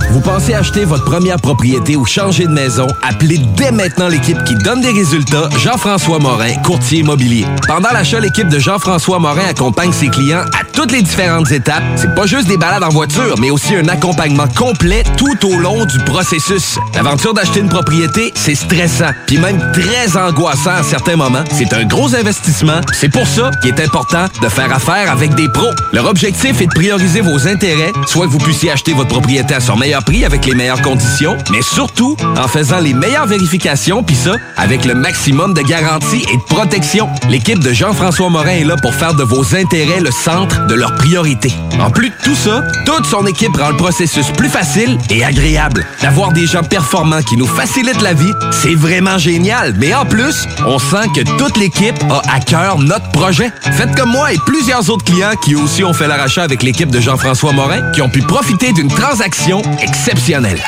[0.11, 2.85] Vous pensez acheter votre première propriété ou changer de maison?
[3.01, 7.45] Appelez dès maintenant l'équipe qui donne des résultats, Jean-François Morin, courtier immobilier.
[7.65, 11.83] Pendant l'achat, l'équipe de Jean-François Morin accompagne ses clients à toutes les différentes étapes.
[11.95, 15.85] C'est pas juste des balades en voiture, mais aussi un accompagnement complet tout au long
[15.85, 16.77] du processus.
[16.93, 21.45] L'aventure d'acheter une propriété, c'est stressant, puis même très angoissant à certains moments.
[21.51, 22.81] C'est un gros investissement.
[22.91, 25.71] C'est pour ça qu'il est important de faire affaire avec des pros.
[25.93, 29.61] Leur objectif est de prioriser vos intérêts, soit que vous puissiez acheter votre propriété à
[29.61, 34.15] son meilleur prix avec les meilleures conditions, mais surtout en faisant les meilleures vérifications, puis
[34.15, 37.09] ça, avec le maximum de garantie et de protection.
[37.29, 40.95] L'équipe de Jean-François Morin est là pour faire de vos intérêts le centre de leurs
[40.95, 41.53] priorités.
[41.79, 45.85] En plus de tout ça, toute son équipe rend le processus plus facile et agréable.
[46.01, 49.75] D'avoir des gens performants qui nous facilitent la vie, c'est vraiment génial.
[49.77, 53.51] Mais en plus, on sent que toute l'équipe a à cœur notre projet.
[53.73, 56.99] Faites comme moi et plusieurs autres clients qui aussi ont fait leur avec l'équipe de
[56.99, 59.61] Jean-François Morin, qui ont pu profiter d'une transaction
[59.91, 60.63] exceptionnelle.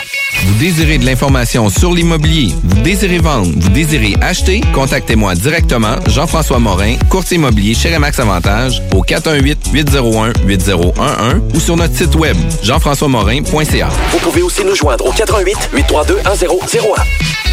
[0.46, 6.60] Vous désirez de l'information sur l'immobilier, vous désirez vendre, vous désirez acheter, contactez-moi directement, Jean-François
[6.60, 13.88] Morin, courtier immobilier chez Remax Avantage, au 418-801-8011 ou sur notre site web, jean-françois-morin.ca.
[14.12, 17.53] Vous pouvez aussi nous joindre au 88 832 1001.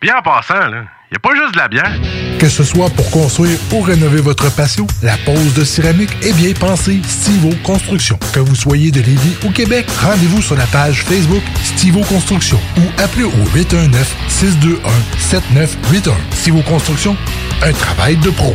[0.00, 1.90] Bien en passant, là, y a pas juste de la bière.
[2.38, 6.52] Que ce soit pour construire ou rénover votre patio, la pose de céramique est bien
[6.52, 8.16] pensée Stivo Construction.
[8.32, 12.82] Que vous soyez de Lévis ou Québec, rendez-vous sur la page Facebook Stivo Construction ou
[13.02, 16.12] appelez au 819-621-7981.
[16.30, 17.16] Stivo Construction,
[17.62, 18.54] un travail de pro.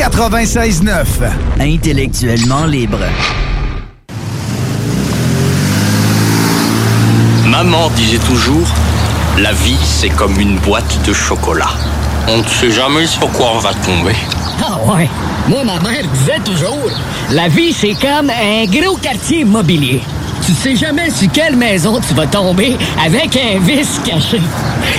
[0.00, 1.04] 96.9.
[1.60, 3.00] Intellectuellement libre.
[7.46, 8.66] Maman disait toujours,
[9.38, 11.68] la vie c'est comme une boîte de chocolat.
[12.28, 14.16] On ne sait jamais sur quoi on va tomber.
[14.62, 15.06] Ah ouais.
[15.48, 16.90] Moi, ma mère disait toujours,
[17.32, 20.00] la vie, c'est comme un gros quartier immobilier.
[20.46, 24.40] Tu sais jamais sur quelle maison tu vas tomber avec un vice caché.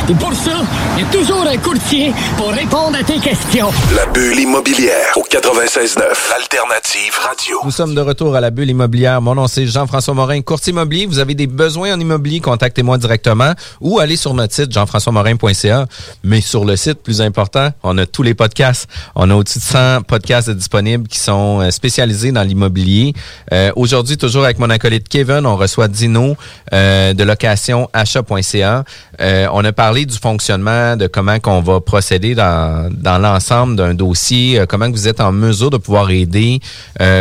[0.09, 0.61] Et pour ça,
[0.97, 3.69] il y a toujours un courtier pour répondre à tes questions.
[3.95, 5.99] La bulle immobilière au 96.9.
[6.35, 7.57] Alternative Radio.
[7.65, 9.21] Nous sommes de retour à la bulle immobilière.
[9.21, 11.05] Mon nom c'est Jean-François Morin, courtier immobilier.
[11.07, 15.85] Vous avez des besoins en immobilier, contactez-moi directement ou allez sur notre site jean-françois-morin.ca.
[16.23, 18.87] Mais sur le site, plus important, on a tous les podcasts.
[19.15, 23.13] On a au-dessus de 100 podcasts disponibles qui sont euh, spécialisés dans l'immobilier.
[23.51, 26.36] Euh, Aujourd'hui, toujours avec mon acolyte Kevin, on reçoit Dino
[26.73, 28.84] euh, de location achat.ca.
[29.19, 33.93] Euh, on a parlé du fonctionnement, de comment qu'on va procéder dans, dans l'ensemble d'un
[33.93, 36.59] dossier, euh, comment que vous êtes en mesure de pouvoir aider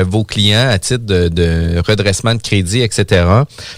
[0.07, 3.25] vos clients à titre de, de redressement de crédit, etc.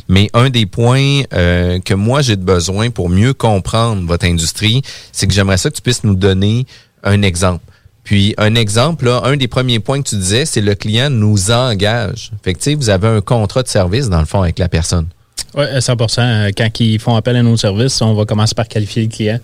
[0.08, 5.26] Mais un des points que moi j'ai de besoin pour mieux comprendre votre industrie, c'est
[5.26, 6.66] que j'aimerais ça que tu puisses nous donner
[7.04, 7.64] un exemple.
[8.04, 11.50] Puis un exemple, là, un des premiers points que tu disais, c'est le client nous
[11.50, 12.32] engage.
[12.42, 14.68] Fait que tu sais, vous avez un contrat de service dans le fond avec la
[14.68, 15.06] personne.
[15.54, 19.02] Oui, 100 Euh, Quand ils font appel à nos services, on va commencer par qualifier
[19.02, 19.38] le client.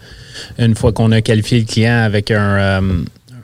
[0.58, 2.80] Une fois qu'on a qualifié le client avec un, euh,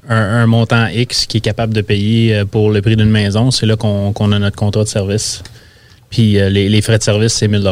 [0.09, 3.51] un, un montant X qui est capable de payer euh, pour le prix d'une maison,
[3.51, 5.43] c'est là qu'on a notre contrat de service.
[6.11, 7.63] Puis euh, les, les frais de service, c'est 1000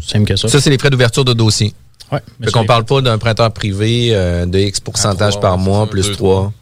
[0.00, 0.48] C'est simple que ça.
[0.48, 1.72] Ça, c'est les frais d'ouverture de dossier.
[2.10, 2.20] Ouais.
[2.42, 6.52] Fait qu'on parle pas d'un prêteur privé euh, de X pourcentage par mois plus 3.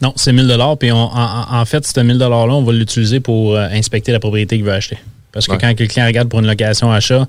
[0.00, 0.76] Non, c'est 1000 dollars.
[0.78, 4.56] Puis en, fait, ce 1000 dollars là, on va l'utiliser pour euh, inspecter la propriété
[4.56, 4.98] qu'il veut acheter.
[5.32, 5.58] Parce que Ouais.
[5.58, 7.26] quand le client regarde pour une location achat,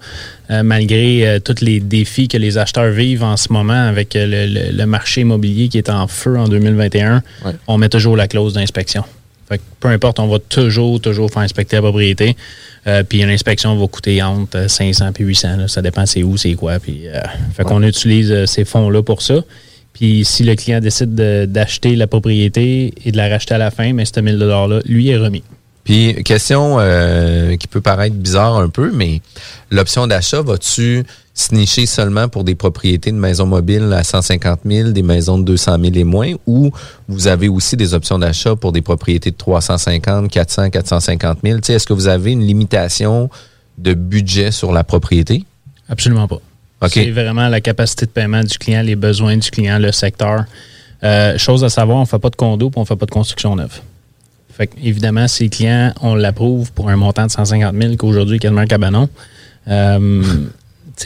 [0.52, 4.26] euh, malgré euh, tous les défis que les acheteurs vivent en ce moment avec le,
[4.46, 7.52] le- le marché immobilier qui est en feu en 2021, Ouais.
[7.68, 9.06] on met toujours la clause d'inspection.
[9.48, 12.36] Fait que peu importe, on va toujours, toujours faire inspecter la propriété.
[12.88, 15.56] Euh, puis une inspection va coûter entre euh, 500 et 800.
[15.58, 15.68] là.
[15.70, 16.80] Ça dépend c'est où, c'est quoi.
[16.80, 17.22] Puis, euh,
[17.56, 19.36] fait qu'on utilise ces fonds-là pour ça.
[19.94, 23.72] Puis si le client décide de- d'acheter la propriété et de la racheter à la
[23.72, 25.44] fin, mais ce 1000 $-là, lui est remis.
[25.84, 29.20] Puis, question euh, qui peut paraître bizarre un peu, mais
[29.70, 34.92] l'option d'achat, vas-tu se nicher seulement pour des propriétés de maisons mobiles à 150 000,
[34.92, 36.72] des maisons de 200 000 et moins, ou
[37.10, 41.58] vous avez aussi des options d'achat pour des propriétés de 350, 400, 450 000?
[41.60, 43.30] Tu sais, Est-ce que vous avez une limitation
[43.78, 45.44] de budget sur la propriété?
[45.90, 46.40] Absolument pas.
[46.90, 50.46] C'est vraiment la capacité de paiement du client, les besoins du client, le secteur.
[51.04, 53.06] Euh, chose à savoir, on ne fait pas de condo et on ne fait pas
[53.06, 53.82] de construction neuve.
[54.56, 58.38] Fait que, évidemment, si le client, on l'approuve pour un montant de 150 000 qu'aujourd'hui
[58.38, 59.10] est quasiment un cabanon,
[59.68, 60.24] euh,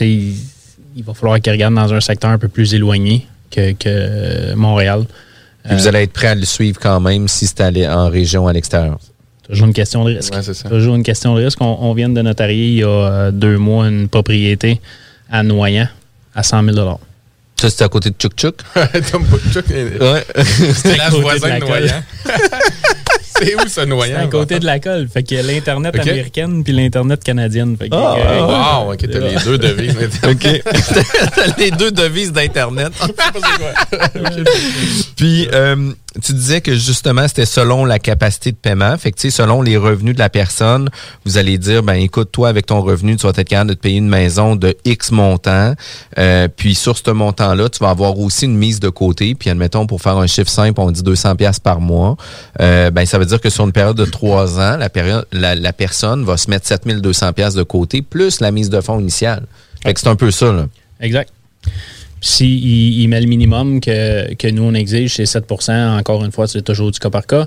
[0.00, 5.04] il va falloir qu'il regarde dans un secteur un peu plus éloigné que, que Montréal.
[5.64, 8.46] Puis vous allez être prêt à le suivre quand même si c'est allé en région
[8.46, 8.98] à l'extérieur.
[9.48, 10.34] Toujours une question de risque.
[10.34, 10.68] Ouais, c'est ça.
[10.68, 11.60] Toujours une question de risque.
[11.60, 14.80] On, on vient de notarier il y a euh, deux mois une propriété
[15.30, 15.88] à Noyant
[16.34, 17.00] à 100 000
[17.60, 18.56] Ça, c'est à côté de Tchouk Tchouk?
[19.10, 19.24] Tom
[20.00, 20.24] Ouais.
[20.74, 22.02] C'était la À côté voisin de Noyant.
[23.40, 24.18] C'est où ce C'est Noyant?
[24.24, 25.08] à côté de la colle.
[25.08, 27.76] Fait qu'il y a l'Internet américaine puis l'Internet canadienne.
[27.76, 29.96] Fait que, Ah, euh, wow, ok, t'as les deux devises.
[30.24, 30.62] OK.
[31.34, 32.92] T'as les deux devises d'Internet.
[35.16, 35.92] Puis, euh,
[36.22, 38.96] tu disais que justement, c'était selon la capacité de paiement.
[38.96, 40.88] Fait selon les revenus de la personne,
[41.24, 43.80] vous allez dire, ben, écoute, toi, avec ton revenu, tu vas être capable de te
[43.80, 45.74] payer une maison de X montant.
[46.18, 49.34] Euh, puis, sur ce montant-là, tu vas avoir aussi une mise de côté.
[49.34, 52.16] Puis, admettons, pour faire un chiffre simple, on dit 200 pièces par mois.
[52.60, 54.78] Euh, ben, ça veut dire que sur une période de trois ans,
[55.32, 59.44] la personne va se mettre 7200 pièces de côté, plus la mise de fonds initiale.
[59.82, 60.66] Fait que c'est un peu ça, là.
[61.00, 61.30] Exact.
[62.20, 66.46] S'il il met le minimum que, que nous, on exige, c'est 7% Encore une fois,
[66.48, 67.46] c'est toujours du cas par cas.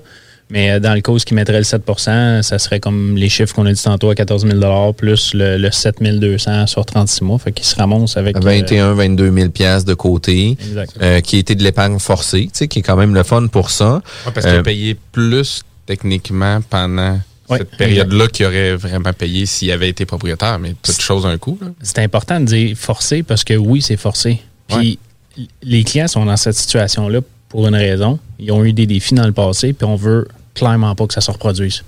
[0.49, 3.29] Mais euh, dans le cas où ce qui mettrait le 7% ça serait comme les
[3.29, 7.23] chiffres qu'on a dit tantôt à 14 000 plus le, le 7 200 sur 36
[7.23, 7.39] mois.
[7.39, 8.35] Fait qu'il se ramasse avec...
[8.35, 10.91] euh, 21, 22 000 pièces de côté, Exact.
[11.01, 13.69] euh, qui était de l'épargne forcée, tu sais, qui est quand même le fun pour
[13.69, 14.01] ça.
[14.25, 17.19] Ouais, parce qu'il Euh, a payé plus techniquement pendant
[17.49, 21.57] cette période-là qu'il aurait vraiment payé s'il avait été propriétaire, mais toute chose un coup.
[21.61, 21.67] là.
[21.81, 24.41] C'est important de dire forcé parce que oui, c'est forcé.
[24.67, 24.99] Puis
[25.63, 28.19] les clients sont dans cette situation-là pour une raison.
[28.39, 31.21] Ils ont eu des défis dans le passé, puis on veut clairement pas que ça
[31.21, 31.83] se reproduise.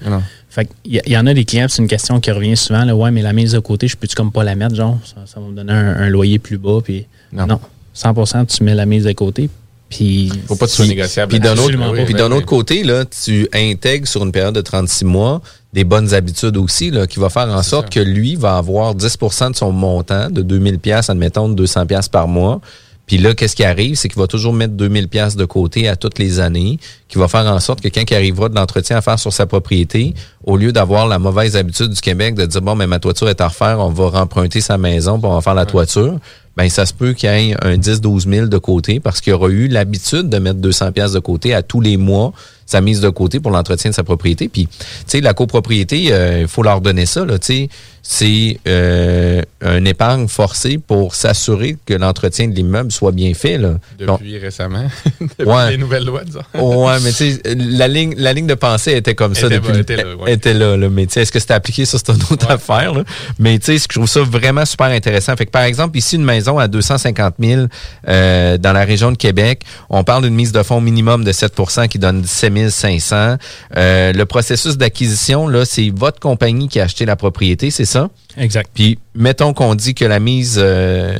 [0.50, 2.96] Fait il y, y, en a des clients, c'est une question qui revient souvent, là,
[2.96, 5.40] ouais, mais la mise de côté, je peux-tu comme pas la mettre, genre, ça, ça
[5.40, 7.60] va me donner un, un loyer plus bas, puis non.
[7.96, 9.50] 100% tu mets la mise de côté,
[9.90, 10.32] puis...
[10.48, 11.32] Faut pas que ce soit négociable.
[11.32, 12.06] Puis d'un autre, Absolument pas.
[12.06, 15.42] puis d'un autre côté, là, tu intègres sur une période de 36 mois
[15.74, 19.52] des bonnes habitudes aussi, là, qui va faire en sorte que lui va avoir 10%
[19.52, 22.62] de son montant de 2000 pièces, admettons, de 200 pièces par mois.
[23.06, 23.96] Puis là, qu'est-ce qui arrive?
[23.96, 27.28] C'est qu'il va toujours mettre 2000 pièces de côté à toutes les années, qui va
[27.28, 30.14] faire en sorte que quand il arrivera de l'entretien à faire sur sa propriété,
[30.46, 33.42] au lieu d'avoir la mauvaise habitude du Québec de dire, bon, mais ma toiture est
[33.42, 36.18] à refaire, on va remprunter sa maison, on va faire la toiture,
[36.56, 39.50] ben ça se peut qu'il y ait un 10-12 000 de côté parce qu'il aura
[39.50, 42.32] eu l'habitude de mettre 200 pièces de côté à tous les mois
[42.66, 44.48] sa mise de côté pour l'entretien de sa propriété.
[44.48, 44.76] Puis, tu
[45.08, 46.12] sais, la copropriété,
[46.42, 47.70] il faut leur donner ça, là, tu sais,
[48.06, 53.76] c'est euh, un épargne forcée pour s'assurer que l'entretien de l'immeuble soit bien fait, là.
[53.98, 54.88] Depuis récemment.
[55.22, 55.72] Depuis Ouais.
[55.72, 56.42] les nouvelles lois, disons.
[56.54, 59.80] ouais, mais tu sais, la ligne, la ligne de pensée était comme ça Était- depuis
[59.80, 60.34] était là, ouais.
[60.34, 60.90] était là, là.
[60.90, 63.04] Mais tu sais, est-ce que c'était appliqué sur cette autre affaire, là?
[63.40, 65.36] Mais tu sais, je trouve ça vraiment super intéressant.
[65.38, 67.68] Fait que, par exemple, ici, une maison à 250 000
[68.10, 71.88] euh, dans la région de Québec, on parle d'une mise de fonds minimum de 7%
[71.88, 73.38] qui donne 17 500.
[73.76, 78.10] Euh, le processus d'acquisition, là, c'est votre compagnie qui a acheté la propriété, c'est ça?
[78.38, 78.70] Exact.
[78.74, 81.18] Puis, mettons qu'on dit que la mise, euh,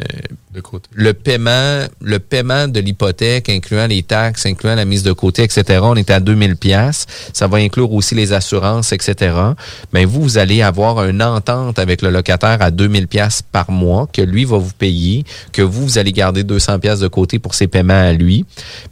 [0.54, 0.90] De côté.
[0.94, 5.80] le paiement, le paiement de l'hypothèque, incluant les taxes, incluant la mise de côté, etc.,
[5.84, 7.06] on est à 2000 pièces.
[7.34, 9.36] Ça va inclure aussi les assurances, etc.
[9.94, 14.08] Mais vous, vous allez avoir une entente avec le locataire à 2000 pièces par mois
[14.12, 17.54] que lui va vous payer, que vous, vous allez garder 200 pièces de côté pour
[17.54, 18.46] ses paiements à lui.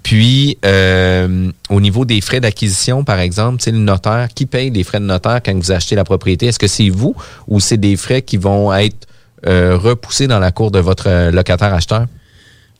[0.04, 4.84] Puis, euh, au niveau des frais d'acquisition, par exemple, c'est le notaire qui paye les
[4.84, 6.48] frais de notaire quand vous achetez la propriété.
[6.48, 7.16] Est-ce que c'est vous
[7.48, 9.08] ou c'est des frais qui vont être
[9.48, 12.06] euh, repoussés dans la cour de votre euh, locataire acheteur?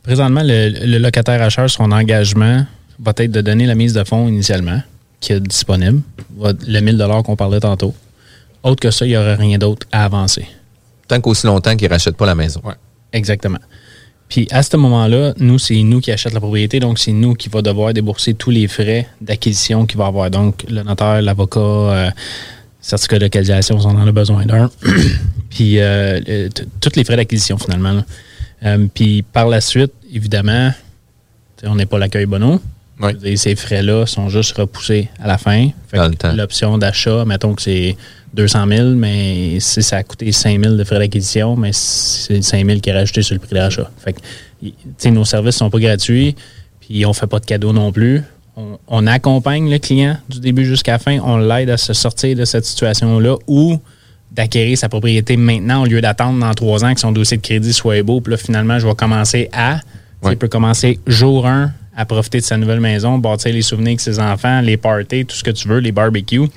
[0.02, 2.66] Présentement, le, le locataire acheteur, son engagement
[2.98, 4.80] va être de donner la mise de fonds initialement,
[5.20, 6.02] qui est disponible,
[6.38, 7.94] le 1000 qu'on parlait tantôt.
[8.62, 10.46] Autre que ça, il n'y aurait rien d'autre à avancer.
[11.08, 12.62] Tant qu'aussi longtemps qu'il ne rachète pas la maison.
[13.12, 13.58] Exactement.
[14.28, 17.48] Puis à ce moment-là, nous, c'est nous qui achète la propriété, donc c'est nous qui
[17.48, 20.30] va devoir débourser tous les frais d'acquisition qu'il va avoir.
[20.30, 22.10] Donc le notaire, l'avocat, euh,
[22.82, 24.70] certificat de localisation, si on en a besoin d'un.
[25.50, 26.48] Puis euh,
[26.80, 28.02] tous les frais d'acquisition finalement.
[28.64, 30.70] Euh, puis par la suite, évidemment,
[31.64, 32.60] on n'est pas l'accueil bono.
[33.20, 35.70] Dire, Ces frais-là sont juste repoussés à la fin.
[36.36, 37.96] L'option d'achat, mettons que c'est
[38.34, 42.64] 200 000, mais si ça a coûté 5 000 de frais d'acquisition, mais c'est 5
[42.64, 43.90] 000 qui est rajouté sur le prix d'achat.
[43.98, 46.36] Fait que, nos services sont pas gratuits,
[46.80, 48.22] puis on fait pas de cadeaux non plus.
[48.56, 51.18] On, on accompagne le client du début jusqu'à la fin.
[51.24, 53.78] On l'aide à se sortir de cette situation-là ou
[54.30, 57.72] d'acquérir sa propriété maintenant au lieu d'attendre dans trois ans que son dossier de crédit
[57.72, 58.20] soit beau.
[58.20, 59.80] Puis là, finalement, je vais commencer à.
[60.30, 64.00] Il peut commencer jour 1 à profiter de sa nouvelle maison, bâtir les souvenirs avec
[64.00, 66.48] ses enfants, les parties, tout ce que tu veux, les barbecues.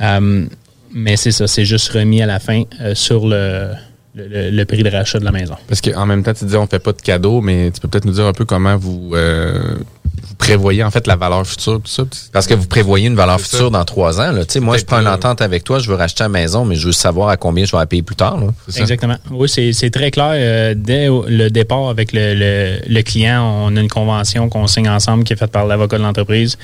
[0.00, 0.46] Euh,
[0.92, 3.70] mais c'est ça, c'est juste remis à la fin euh, sur le,
[4.14, 5.54] le, le- le prix de rachat de la maison.
[5.68, 8.06] Parce qu'en même temps, tu disais on fait pas de cadeaux, mais tu peux peut-être
[8.06, 9.76] nous dire un peu comment vous, euh,
[10.22, 12.04] vous prévoyez en fait la valeur future, tout ça.
[12.32, 13.46] Parce que vous prévoyez une valeur ça.
[13.46, 14.32] future dans trois ans.
[14.32, 14.44] Là.
[14.44, 16.74] Tu sais, Moi, je prends une entente avec toi, je veux racheter la maison, mais
[16.76, 18.38] je veux savoir à combien je vais la payer plus tard.
[18.38, 18.46] là.
[18.76, 19.16] Exactement.
[19.30, 20.32] Oui, c'est c'est très clair.
[20.34, 24.88] euh, dès le départ avec le, le- le client, on a une convention qu'on signe
[24.88, 26.56] ensemble qui est faite par l'avocat de l'entreprise.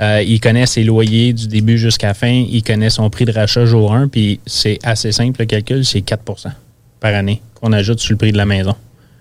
[0.00, 2.28] Euh, il connaît ses loyers du début jusqu'à la fin.
[2.50, 4.08] Il connaît son prix de rachat jour 1.
[4.08, 6.16] Puis c'est assez simple le calcul, c'est 4%
[7.00, 8.74] par année qu'on ajoute sur le prix de la maison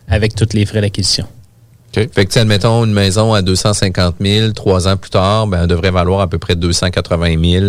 [0.07, 1.25] avec tous les frais d'acquisition.
[1.93, 5.91] Fait que, admettons, une maison à 250 000, trois ans plus tard, ben, elle devrait
[5.91, 7.65] valoir à peu près 280 000,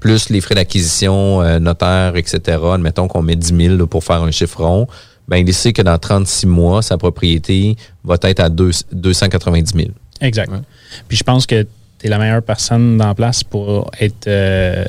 [0.00, 2.58] plus les frais d'acquisition, euh, notaire, etc.
[2.72, 4.86] Admettons qu'on met 10 000 là, pour faire un chiffre rond.
[5.26, 9.88] Ben, il sait que dans 36 mois, sa propriété va être à deux- 290 000.
[10.20, 10.52] Exact.
[11.08, 11.62] Puis je pense que
[11.98, 14.84] tu es la meilleure personne dans la place pour être euh,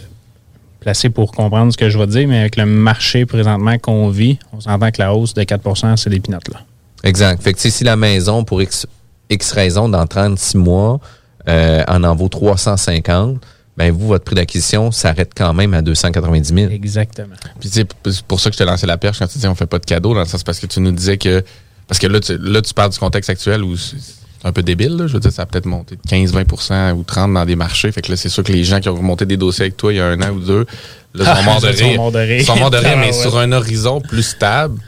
[0.81, 4.09] placé pour comprendre ce que je vais te dire, mais avec le marché présentement qu'on
[4.09, 6.59] vit, on s'entend que la hausse de 4% c'est des pinottes là.
[7.05, 7.41] Exact.
[7.41, 8.85] Fait que, si la maison, pour X,
[9.29, 10.99] X raison, dans 36 mois,
[11.47, 13.37] euh, en en vaut 350,
[13.77, 16.71] ben vous, votre prix d'acquisition s'arrête quand même à 290 000.
[16.71, 17.35] Exactement.
[17.59, 17.85] Puis c'est
[18.23, 19.85] pour ça que je t'ai lancé la perche quand tu disais on fait pas de
[19.85, 21.43] cadeaux, dans le sens parce que tu nous disais que.
[21.87, 23.97] Parce que là, tu, là, tu parles du contexte actuel où c'est
[24.43, 25.07] un peu débile, là.
[25.07, 27.91] Je veux dire, ça a peut-être monté de 15-20% ou 30 dans des marchés.
[27.91, 29.93] Fait que là, c'est sûr que les gens qui ont remonté des dossiers avec toi
[29.93, 30.65] il y a un an ou deux,
[31.13, 31.97] là, sont morts de Ils sont rire.
[31.97, 32.37] morts de rire.
[32.39, 33.21] Ils sont morts de rire, mais Ah, ouais.
[33.21, 34.79] sur un horizon plus stable.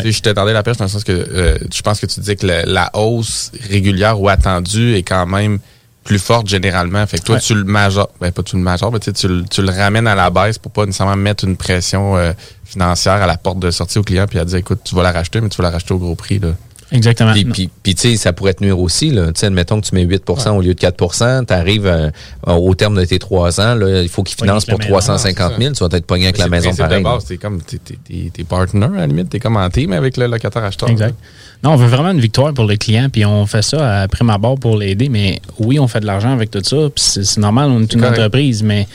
[0.00, 2.20] Tu sais, Je t'attendais la perche dans le sens que euh, je pense que tu
[2.20, 5.58] disais que le- la hausse régulière ou attendue est quand même
[6.04, 7.06] plus forte généralement.
[7.06, 7.40] Fait que toi, Ouais.
[7.40, 10.06] tu le majores, ben pas tu le majores, mais tu, tu, le- tu le ramènes
[10.08, 12.32] à la baisse pour pas nécessairement mettre une pression euh,
[12.64, 15.12] financière à la porte de sortie au client puis à dire écoute, tu vas la
[15.12, 16.38] racheter, mais tu vas la racheter au gros prix.
[16.40, 16.48] Là.
[16.92, 17.32] Exactement.
[17.32, 19.10] Puis, puis, puis, tu sais, ça pourrait te nuire aussi.
[19.10, 19.26] Là.
[19.28, 22.12] Tu sais, admettons que tu mets 8% au lieu de 4 tu arrives
[22.46, 25.72] au terme de tes trois ans, là, il faut qu'ils financent pour 350 000.
[25.74, 26.98] Tu vas être pogné avec la maison pareil.
[26.98, 27.96] de base, t'es comme t'es, t'es,
[28.32, 29.30] t'es partner, à la limite.
[29.30, 30.88] T'es comme en team avec le locataire acheteur.
[30.88, 31.14] Exact.
[31.62, 34.36] Non, on veut vraiment une victoire pour le client, puis on fait ça après ma
[34.36, 35.08] barre pour l'aider.
[35.08, 37.92] Mais oui, on fait de l'argent avec tout ça, puis c'est, c'est normal, on est
[37.92, 38.88] une entreprise, mais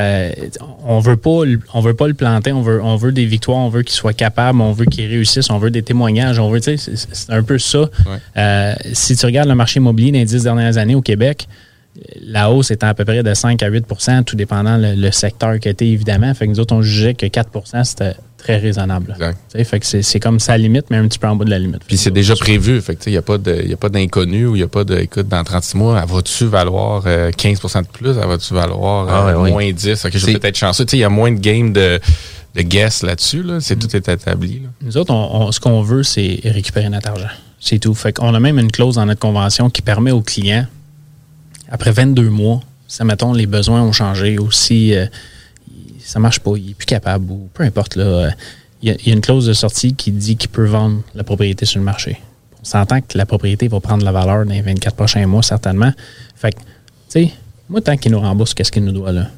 [0.00, 0.32] euh,
[0.84, 1.42] on veut pas
[1.74, 4.14] on veut pas le planter, on veut on veut des victoires, on veut qu'il soit
[4.14, 7.58] capable, on veut qu'il réussisse, on veut des témoignages, on veut c'est, c'est un peu
[7.58, 7.90] ça.
[8.36, 11.48] Euh, si tu regardes le marché immobilier dans les dix dernières années au Québec,
[12.22, 15.68] la hausse est à peu près de 5 à 8% tout dépendant le, secteur qui
[15.68, 16.32] était évidemment.
[16.34, 19.16] Fait que nous autres, on jugeait que 4% c'était très raisonnable.
[19.64, 21.82] Fait que c'est comme sa limite, mais un petit peu en bas de la limite.
[21.86, 22.80] Puis c'est déjà prévu.
[22.80, 23.38] Fait que il n'y a pas
[23.88, 27.82] d'inconnu ou il n'y a pas de écoute dans 36 mois, elle va-tu valoir 15%
[27.82, 28.10] de plus?
[28.10, 30.04] Elle va-tu valoir ah, euh, moins 10?
[30.04, 30.84] Ok, je vais peut-être chanceux.
[30.92, 32.00] Il y a moins de game de,
[32.54, 33.42] de guess là-dessus.
[33.42, 33.60] Là.
[33.60, 34.62] C'est tout est établi.
[34.82, 37.30] Nous autres, on, ce qu'on veut, c'est récupérer notre argent.
[37.60, 37.94] C'est tout.
[37.94, 40.66] Fait qu'on a même une clause dans notre convention qui permet aux clients,
[41.70, 44.94] après 22 mois, ça mettons les besoins ont changé aussi.
[44.94, 45.06] Euh,
[46.10, 47.94] ça marche pas, il est plus capable ou peu importe.
[47.94, 48.30] Là,
[48.82, 51.78] il, y a, une clause de sortie qui dit qu'il peut vendre la propriété sur
[51.78, 52.20] le marché.
[52.60, 55.92] On s'entend que la propriété va prendre la valeur dans les 24 prochains mois, certainement.
[56.34, 56.64] Fait que, tu
[57.08, 57.30] sais,
[57.68, 59.28] moi, tant qu'il nous rembourse, qu'est-ce qu'il nous doit là?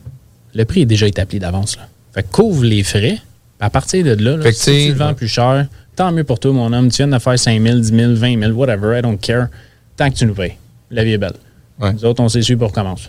[0.55, 1.77] Le prix est déjà établi d'avance.
[2.15, 3.19] Fait que couvre les frais.
[3.61, 6.53] À partir de là, là si tu le vends plus cher, tant mieux pour toi,
[6.53, 6.91] mon homme.
[6.91, 9.49] Tu viens de faire 5 000, 10 000, 20 000, whatever, I don't care.
[9.97, 10.57] Tant que tu nous payes.
[10.91, 11.37] La vie est belle.
[11.79, 13.09] Nous autres, on s'est su pour commencer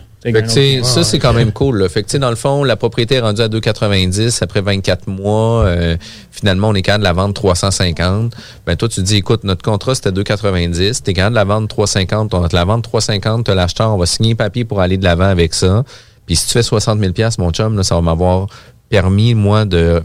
[0.82, 1.78] ça, c'est quand même cool.
[1.78, 1.88] Là.
[1.88, 5.64] Fait que, dans le fond, la propriété est rendue à 2,90 après 24 mois.
[5.64, 5.96] Euh,
[6.30, 8.34] finalement, on est capable de la vendre 350.
[8.66, 11.02] Ben, toi, tu dis, écoute, notre contrat, c'était 2,90.
[11.02, 12.32] T'es capable de la vendre 350.
[12.32, 13.44] On va te la vendre 350.
[13.44, 13.92] T'as l'acheteur.
[13.92, 15.84] On va signer un papier pour aller de l'avant avec ça.
[16.26, 18.46] Puis si tu fais 60 000 mon chum, là, ça va m'avoir
[18.88, 20.02] permis, moi, de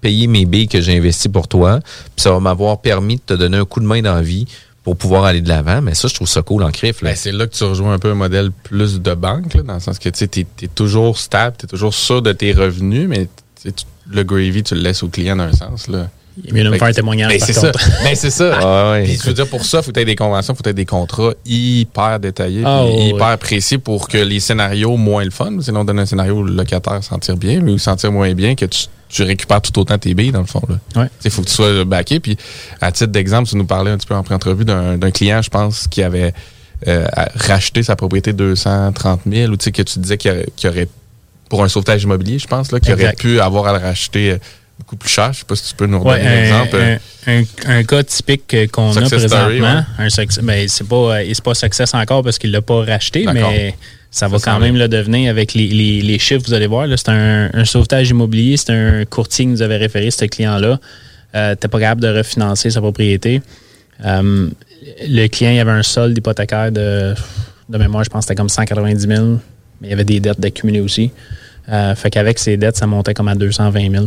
[0.00, 1.80] payer mes billes que j'ai investis pour toi.
[1.80, 4.46] Puis ça va m'avoir permis de te donner un coup de main dans la vie
[4.82, 5.82] pour pouvoir aller de l'avant.
[5.82, 7.02] Mais ça, je trouve ça cool en crif.
[7.02, 9.80] Ben, c'est là que tu rejoins un peu un modèle plus de banque, dans le
[9.80, 13.28] sens que tu es, toujours stable, tu es toujours sûr de tes revenus, mais
[14.10, 15.88] le gravy, tu le laisses au client d'un sens.
[16.44, 17.32] Il est mieux de me faire un témoignage.
[17.32, 17.72] Ben, c'est ça.
[18.02, 19.00] Ben, c'est ça.
[19.04, 20.74] je veux dire, pour ça, il faut tu aies des conventions, il faut tu aies
[20.74, 25.80] des contrats hyper détaillés, ah, hyper précis pour que les scénarios moins le fun, sinon
[25.80, 28.66] on donne un scénario où le locataire sentir bien, mais où sentir moins bien, que
[28.66, 30.62] tu tu récupères tout autant tes billes, dans le fond.
[31.24, 32.20] Il faut que tu sois backé.
[32.20, 32.36] Puis,
[32.80, 35.88] à titre d'exemple, tu nous parlais un petit peu en pré-entrevue d'un client, je pense,
[35.88, 36.34] qui avait
[36.86, 40.88] euh, racheté sa propriété 230 000, ou que tu disais qu'il aurait,
[41.48, 44.38] pour un sauvetage immobilier, je pense, là, qu'il aurait pu avoir à le racheter euh,
[44.78, 45.32] beaucoup plus cher.
[45.32, 47.00] Je sais pas si tu peux nous redonner un, exemple.
[47.66, 50.08] Un, cas typique qu'on a présentement, un
[50.42, 53.74] ben, c'est pas, pas success encore parce qu'il l'a pas racheté, mais
[54.10, 56.86] ça va quand même le devenir avec les, chiffres, vous allez voir.
[56.96, 60.78] C'est un, sauvetage immobilier, c'est un courtier qui nous avait référé ce client-là.
[61.34, 63.42] Euh, n'était pas capable de refinancer sa propriété.
[64.04, 64.48] Euh,
[65.06, 67.14] le client, il avait un solde hypothécaire de,
[67.68, 69.26] de mémoire, je pense que c'était comme 190 000,
[69.80, 71.10] mais il y avait des dettes d'accumuler aussi.
[71.68, 74.06] Euh, fait qu'avec ces dettes, ça montait comme à 220 000.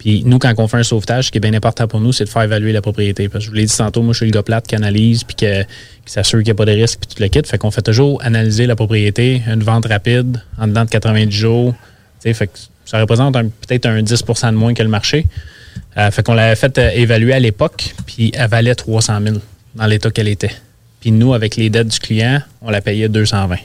[0.00, 2.24] Puis nous, quand on fait un sauvetage, ce qui est bien important pour nous, c'est
[2.24, 3.28] de faire évaluer la propriété.
[3.28, 5.24] Parce que je vous l'ai dit tantôt, moi, je suis le gars plate qui analyse
[5.24, 5.46] puis qui
[6.06, 7.42] s'assure qu'il n'y a pas de risque puis tout le kit.
[7.44, 11.74] Fait qu'on fait toujours analyser la propriété, une vente rapide, en dedans de 90 jours.
[12.22, 15.26] fait que ça représente peut-être un 10% de moins que le marché.
[15.98, 19.36] Euh, fait qu'on l'avait fait euh, évaluer à l'époque, puis elle valait 300 000
[19.74, 20.54] dans l'état qu'elle était.
[21.00, 23.56] Puis nous, avec les dettes du client, on la payait 220.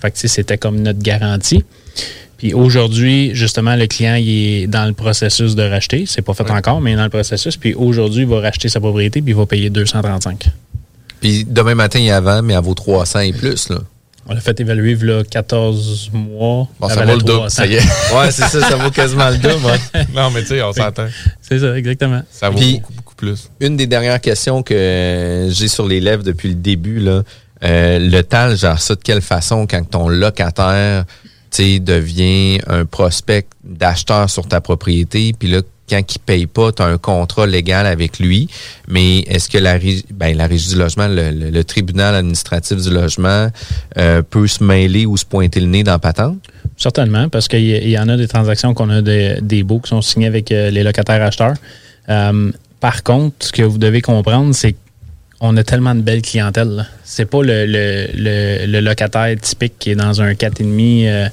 [0.00, 1.62] Fait que c'était comme notre garantie.
[2.40, 6.04] Puis aujourd'hui, justement, le client il est dans le processus de racheter.
[6.06, 7.58] C'est pas fait encore, mais il est dans le processus.
[7.58, 10.48] Puis aujourd'hui, il va racheter sa propriété puis il va payer 235.
[11.20, 13.80] Puis demain matin, il y a avant, mais à vaut 300 et plus, là.
[14.26, 16.66] On l'a fait évaluer a 14 mois.
[16.78, 17.78] Bon, ça vaut le double, ça y est.
[18.16, 19.78] ouais, c'est ça, ça vaut quasiment le double.
[20.14, 21.08] non, mais tu sais, on s'entend.
[21.42, 22.22] C'est ça, exactement.
[22.30, 23.50] Ça vaut beaucoup, beaucoup plus.
[23.60, 27.22] Une des dernières questions que j'ai sur les lèvres depuis le début, là,
[27.62, 31.04] euh, le TAL genre ça de quelle façon quand ton locataire
[31.58, 36.86] devient un prospect d'acheteur sur ta propriété, puis là, quand il paye pas, tu as
[36.86, 38.48] un contrat légal avec lui.
[38.88, 39.78] Mais est-ce que la,
[40.14, 43.48] ben, la régie du logement, le, tribunal administratif du logement
[43.98, 46.38] euh, peut se mêler ou se pointer le nez dans patente?
[46.76, 50.28] Certainement, parce qu'il y, en a des transactions qu'on a des baux qui sont signés
[50.28, 51.56] avec euh, les locataires acheteurs.
[52.08, 54.74] Euh, par contre, ce que vous devez comprendre, c'est
[55.40, 56.86] on a tellement de belles clientèles.
[57.02, 61.28] C'est pas le, le, le, locataire typique qui est dans un 4,5, euh,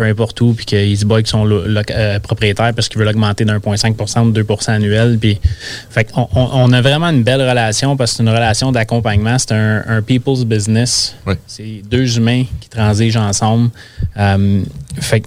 [0.00, 2.98] peu importe où, puis qu'il se bat avec son lo- loc- euh, propriétaire parce qu'il
[2.98, 5.18] veut l'augmenter d'un 0,5 ou 2 annuel.
[5.20, 5.38] Puis,
[5.90, 9.36] fait qu'on- on, on a vraiment une belle relation parce que c'est une relation d'accompagnement.
[9.38, 11.14] C'est un, un people's business.
[11.46, 13.68] C'est deux humains qui transigent ensemble.
[14.16, 14.62] Euh,
[14.98, 15.26] fait que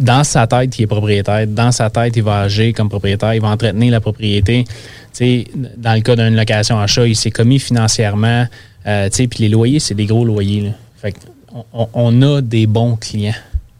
[0.00, 1.46] dans sa tête, il est propriétaire.
[1.46, 3.34] Dans sa tête, il va agir comme propriétaire.
[3.34, 4.64] Il va entretenir la propriété.
[5.76, 8.46] Dans le cas d'une location achat, il s'est commis financièrement.
[8.86, 10.62] Euh, puis les loyers, c'est des gros loyers.
[10.62, 10.70] là.
[11.02, 11.18] Fait que
[11.52, 13.34] on, on- on a des bons clients.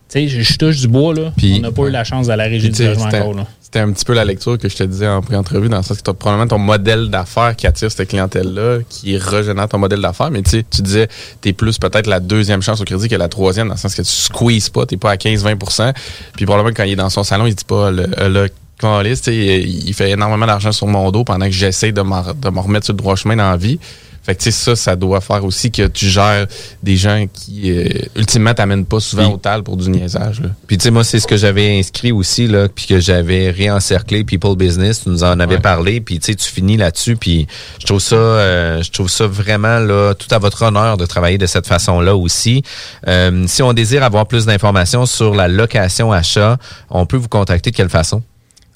[0.09, 1.33] Tu sais, je, je touche du bois, là.
[1.43, 3.47] on n'a pas eu la chance à la régie du logement encore, là.
[3.61, 5.99] C'était un petit peu la lecture que je te disais en pré-entrevue, dans le sens
[5.99, 10.31] que tu probablement ton modèle d'affaires qui attire cette clientèle-là, qui régénère ton modèle d'affaires.
[10.31, 11.09] Mais tu sais, tu disais,
[11.43, 13.97] tu es plus peut-être la deuxième chance au crédit que la troisième, dans le sens
[13.97, 15.93] que tu squeezes pas, tu pas à 15-20%
[16.37, 19.23] Puis probablement quand il est dans son salon, il dit pas, le, euh, le calice,
[19.23, 22.85] tu sais, il fait énormément d'argent sur mon dos pendant que j'essaie de me remettre
[22.85, 23.81] sur le droit chemin dans la vie.
[24.27, 26.49] Fait que tu sais, ça, ça doit faire aussi que tu gères
[26.83, 30.41] des gens qui, euh, ultimement, t'amènent pas souvent au tal pour du niaisage.
[30.41, 30.49] là.
[30.67, 34.25] Puis tu sais, moi, c'est ce que j'avais inscrit aussi, là, puis que j'avais réencerclé
[34.25, 35.05] People Business.
[35.05, 37.47] Tu nous en avais parlé, puis tu sais, tu finis là-dessus, puis
[37.79, 41.39] je trouve ça, euh, je trouve ça vraiment là, tout à votre honneur de travailler
[41.39, 42.65] de cette façon-là aussi.
[43.07, 46.57] Euh, si on désire avoir plus d'informations sur la location achat,
[46.91, 48.25] on peut vous contacter de quelle façon?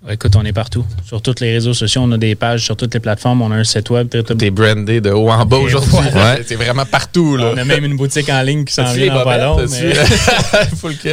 [0.09, 0.85] Écoute, on est partout.
[1.05, 3.43] Sur tous les réseaux sociaux, on a des pages sur toutes les plateformes.
[3.43, 4.09] On a un site web.
[4.09, 5.91] T'es brandé de haut en bas aujourd'hui.
[5.93, 6.43] Ouais.
[6.47, 7.37] C'est vraiment partout.
[7.37, 7.53] Là.
[7.55, 9.57] On a même une boutique en ligne qui s'en vient long.
[9.57, 9.71] bobettes?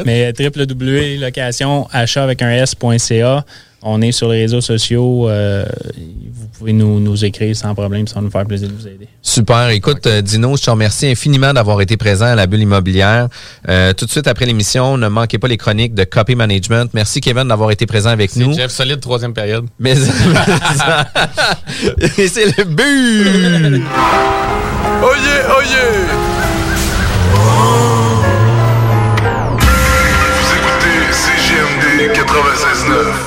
[0.06, 3.46] Mais, mais www.location achat avec un S.ca.
[3.84, 5.30] On est sur les réseaux sociaux.
[5.30, 5.64] euh,
[6.34, 8.08] vous pouvez nous, nous écrire sans problème.
[8.08, 9.08] Ça va nous faire plaisir de vous aider.
[9.22, 9.70] Super.
[9.70, 13.28] Écoute, euh, Dino, je te remercie infiniment d'avoir été présent à la bulle immobilière.
[13.70, 16.90] Euh, tout de suite après l'émission, ne manquez pas les chroniques de Copy Management.
[16.94, 18.54] Merci, Kevin, d'avoir été présent avec nous.
[18.54, 19.68] Jeff Solide, troisième période.
[19.80, 20.10] Mais, c'est
[22.58, 23.84] le but!
[25.04, 25.92] Oh yeah, oh yeah!
[30.40, 33.27] Vous écoutez CGMD 96.9.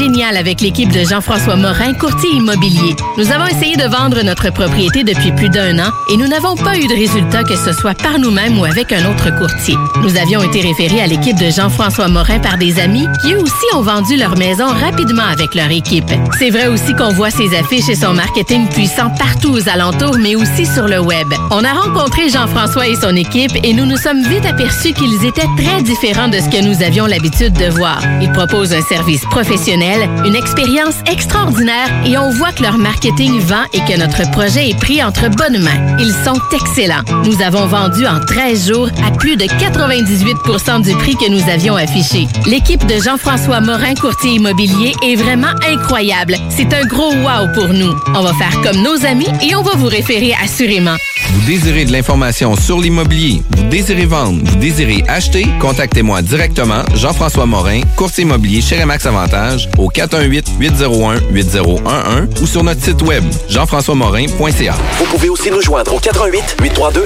[0.01, 2.95] géniale avec l'équipe de Jean-François Morin, courtier immobilier.
[3.17, 6.75] Nous avons essayé de vendre notre propriété depuis plus d'un an et nous n'avons pas
[6.75, 9.75] eu de résultat que ce soit par nous-mêmes ou avec un autre courtier.
[10.01, 13.75] Nous avions été référés à l'équipe de Jean-François Morin par des amis qui eux aussi
[13.75, 16.09] ont vendu leur maison rapidement avec leur équipe.
[16.39, 20.33] C'est vrai aussi qu'on voit ses affiches et son marketing puissant partout aux alentours, mais
[20.35, 21.27] aussi sur le web.
[21.51, 25.49] On a rencontré Jean-François et son équipe et nous nous sommes vite aperçus qu'ils étaient
[25.57, 28.01] très différents de ce que nous avions l'habitude de voir.
[28.19, 29.90] Ils proposent un service professionnel,
[30.25, 34.79] une expérience extraordinaire et on voit que leur marketing vend et que notre projet est
[34.79, 35.97] pris entre bonnes mains.
[35.99, 37.03] Ils sont excellents.
[37.25, 41.75] Nous avons vendu en 13 jours à plus de 98% du prix que nous avions
[41.75, 42.27] affiché.
[42.45, 46.35] L'équipe de Jean-François Morin, courtier immobilier, est vraiment incroyable.
[46.49, 47.93] C'est un gros wow pour nous.
[48.15, 50.95] On va faire comme nos amis et on va vous référer assurément.
[51.33, 57.45] Vous désirez de l'information sur l'immobilier, vous désirez vendre, vous désirez acheter, contactez-moi directement, Jean-François
[57.45, 64.75] Morin, courtier immobilier chez Remax Avantage, au 418-801-8011 ou sur notre site web, jean-françois-morin.ca.
[64.99, 67.05] Vous pouvez aussi nous joindre au 88 832 1001.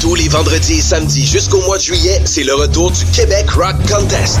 [0.00, 3.76] Tous les vendredis et samedis jusqu'au mois de juillet, c'est le retour du Québec Rock
[3.88, 4.40] Contest.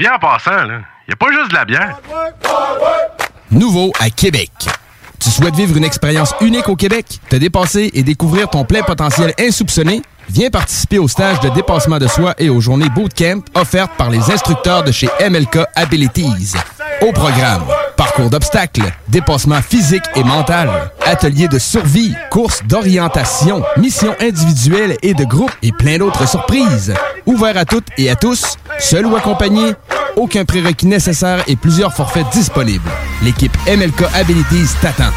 [0.00, 2.00] Bien en passant, là, y a pas juste de la bière.
[3.50, 4.50] Nouveau à Québec.
[5.22, 9.34] Tu souhaites vivre une expérience unique au Québec, te dépasser et découvrir ton plein potentiel
[9.38, 10.00] insoupçonné?
[10.30, 14.30] Viens participer au stage de dépassement de soi et aux journées bootcamp offertes par les
[14.30, 16.54] instructeurs de chez MLK Abilities.
[17.02, 17.64] Au programme,
[18.00, 20.70] parcours d'obstacles, dépassement physique et mental,
[21.04, 26.94] ateliers de survie, courses d'orientation, missions individuelles et de groupe et plein d'autres surprises.
[27.26, 29.74] Ouvert à toutes et à tous, seul ou accompagné,
[30.16, 32.88] aucun prérequis nécessaire et plusieurs forfaits disponibles.
[33.22, 35.12] L'équipe MLK Abilities t'attend.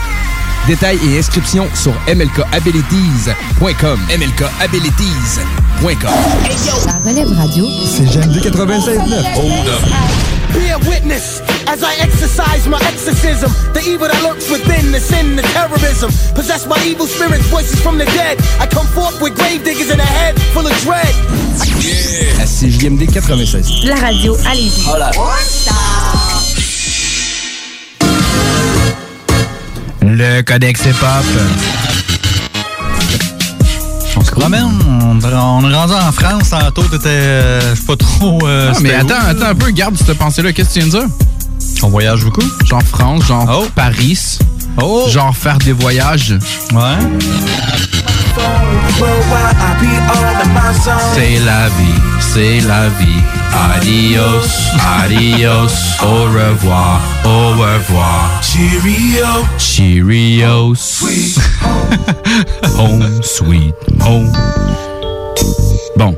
[0.67, 3.99] Détails et inscriptions sur mlkabilities.com.
[4.09, 6.11] mlkabilities.com.
[6.86, 7.65] La relève radio.
[7.86, 9.23] C'est GMD 96.9.
[9.36, 9.81] Hold up.
[10.53, 13.51] Be a witness as I exercise my exorcism.
[13.74, 16.11] The evil that lurks within, the sin, the terrorism.
[16.36, 18.38] Possessed by evil spirits, voices from the dead.
[18.59, 21.14] I come forth with grave diggers in a head full of dread.
[22.41, 23.86] À CJMD 96.
[23.86, 24.84] La radio, allez-y.
[30.01, 31.26] Le Codex Hip-Hop.
[34.16, 37.95] On se promène, on, on est rendu en France tantôt, t'étais euh, je sais pas
[37.95, 38.39] trop.
[38.45, 39.30] euh, Ah, mais attends, où?
[39.30, 40.51] attends un peu, garde cette pensée-là.
[40.53, 41.16] Qu'est-ce que tu viens de dire?
[41.84, 42.41] On voyage beaucoup?
[42.65, 44.39] Genre France, genre Paris.
[45.09, 46.34] Genre faire des voyages.
[46.73, 46.79] Ouais.
[51.13, 53.21] C'est la vie, c'est la vie.
[53.75, 54.49] Adios,
[55.03, 55.71] adios,
[56.01, 58.41] au revoir, au revoir.
[58.41, 61.03] Cheerio, Cheerios.
[62.77, 64.31] home, sweet home.
[65.97, 66.17] Bon,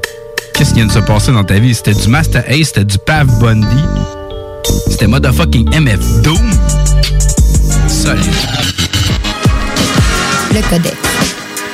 [0.54, 1.76] qu'est-ce qui vient de se passer dans ta vie?
[1.76, 3.84] C'était du Master Ace, c'était du Pav Bundy.
[4.90, 6.52] C'était motherfucking MF Doom.
[7.88, 8.26] Solide.
[10.54, 10.96] Le Codex.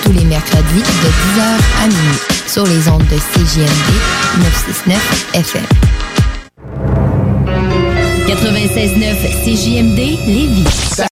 [0.04, 3.92] Tous les mercredis de 10h à minuit sur les ondes de CJMD
[4.38, 5.66] 969 FM.
[8.28, 10.66] 96.9 CJMD Lévis.
[10.96, 11.11] Ça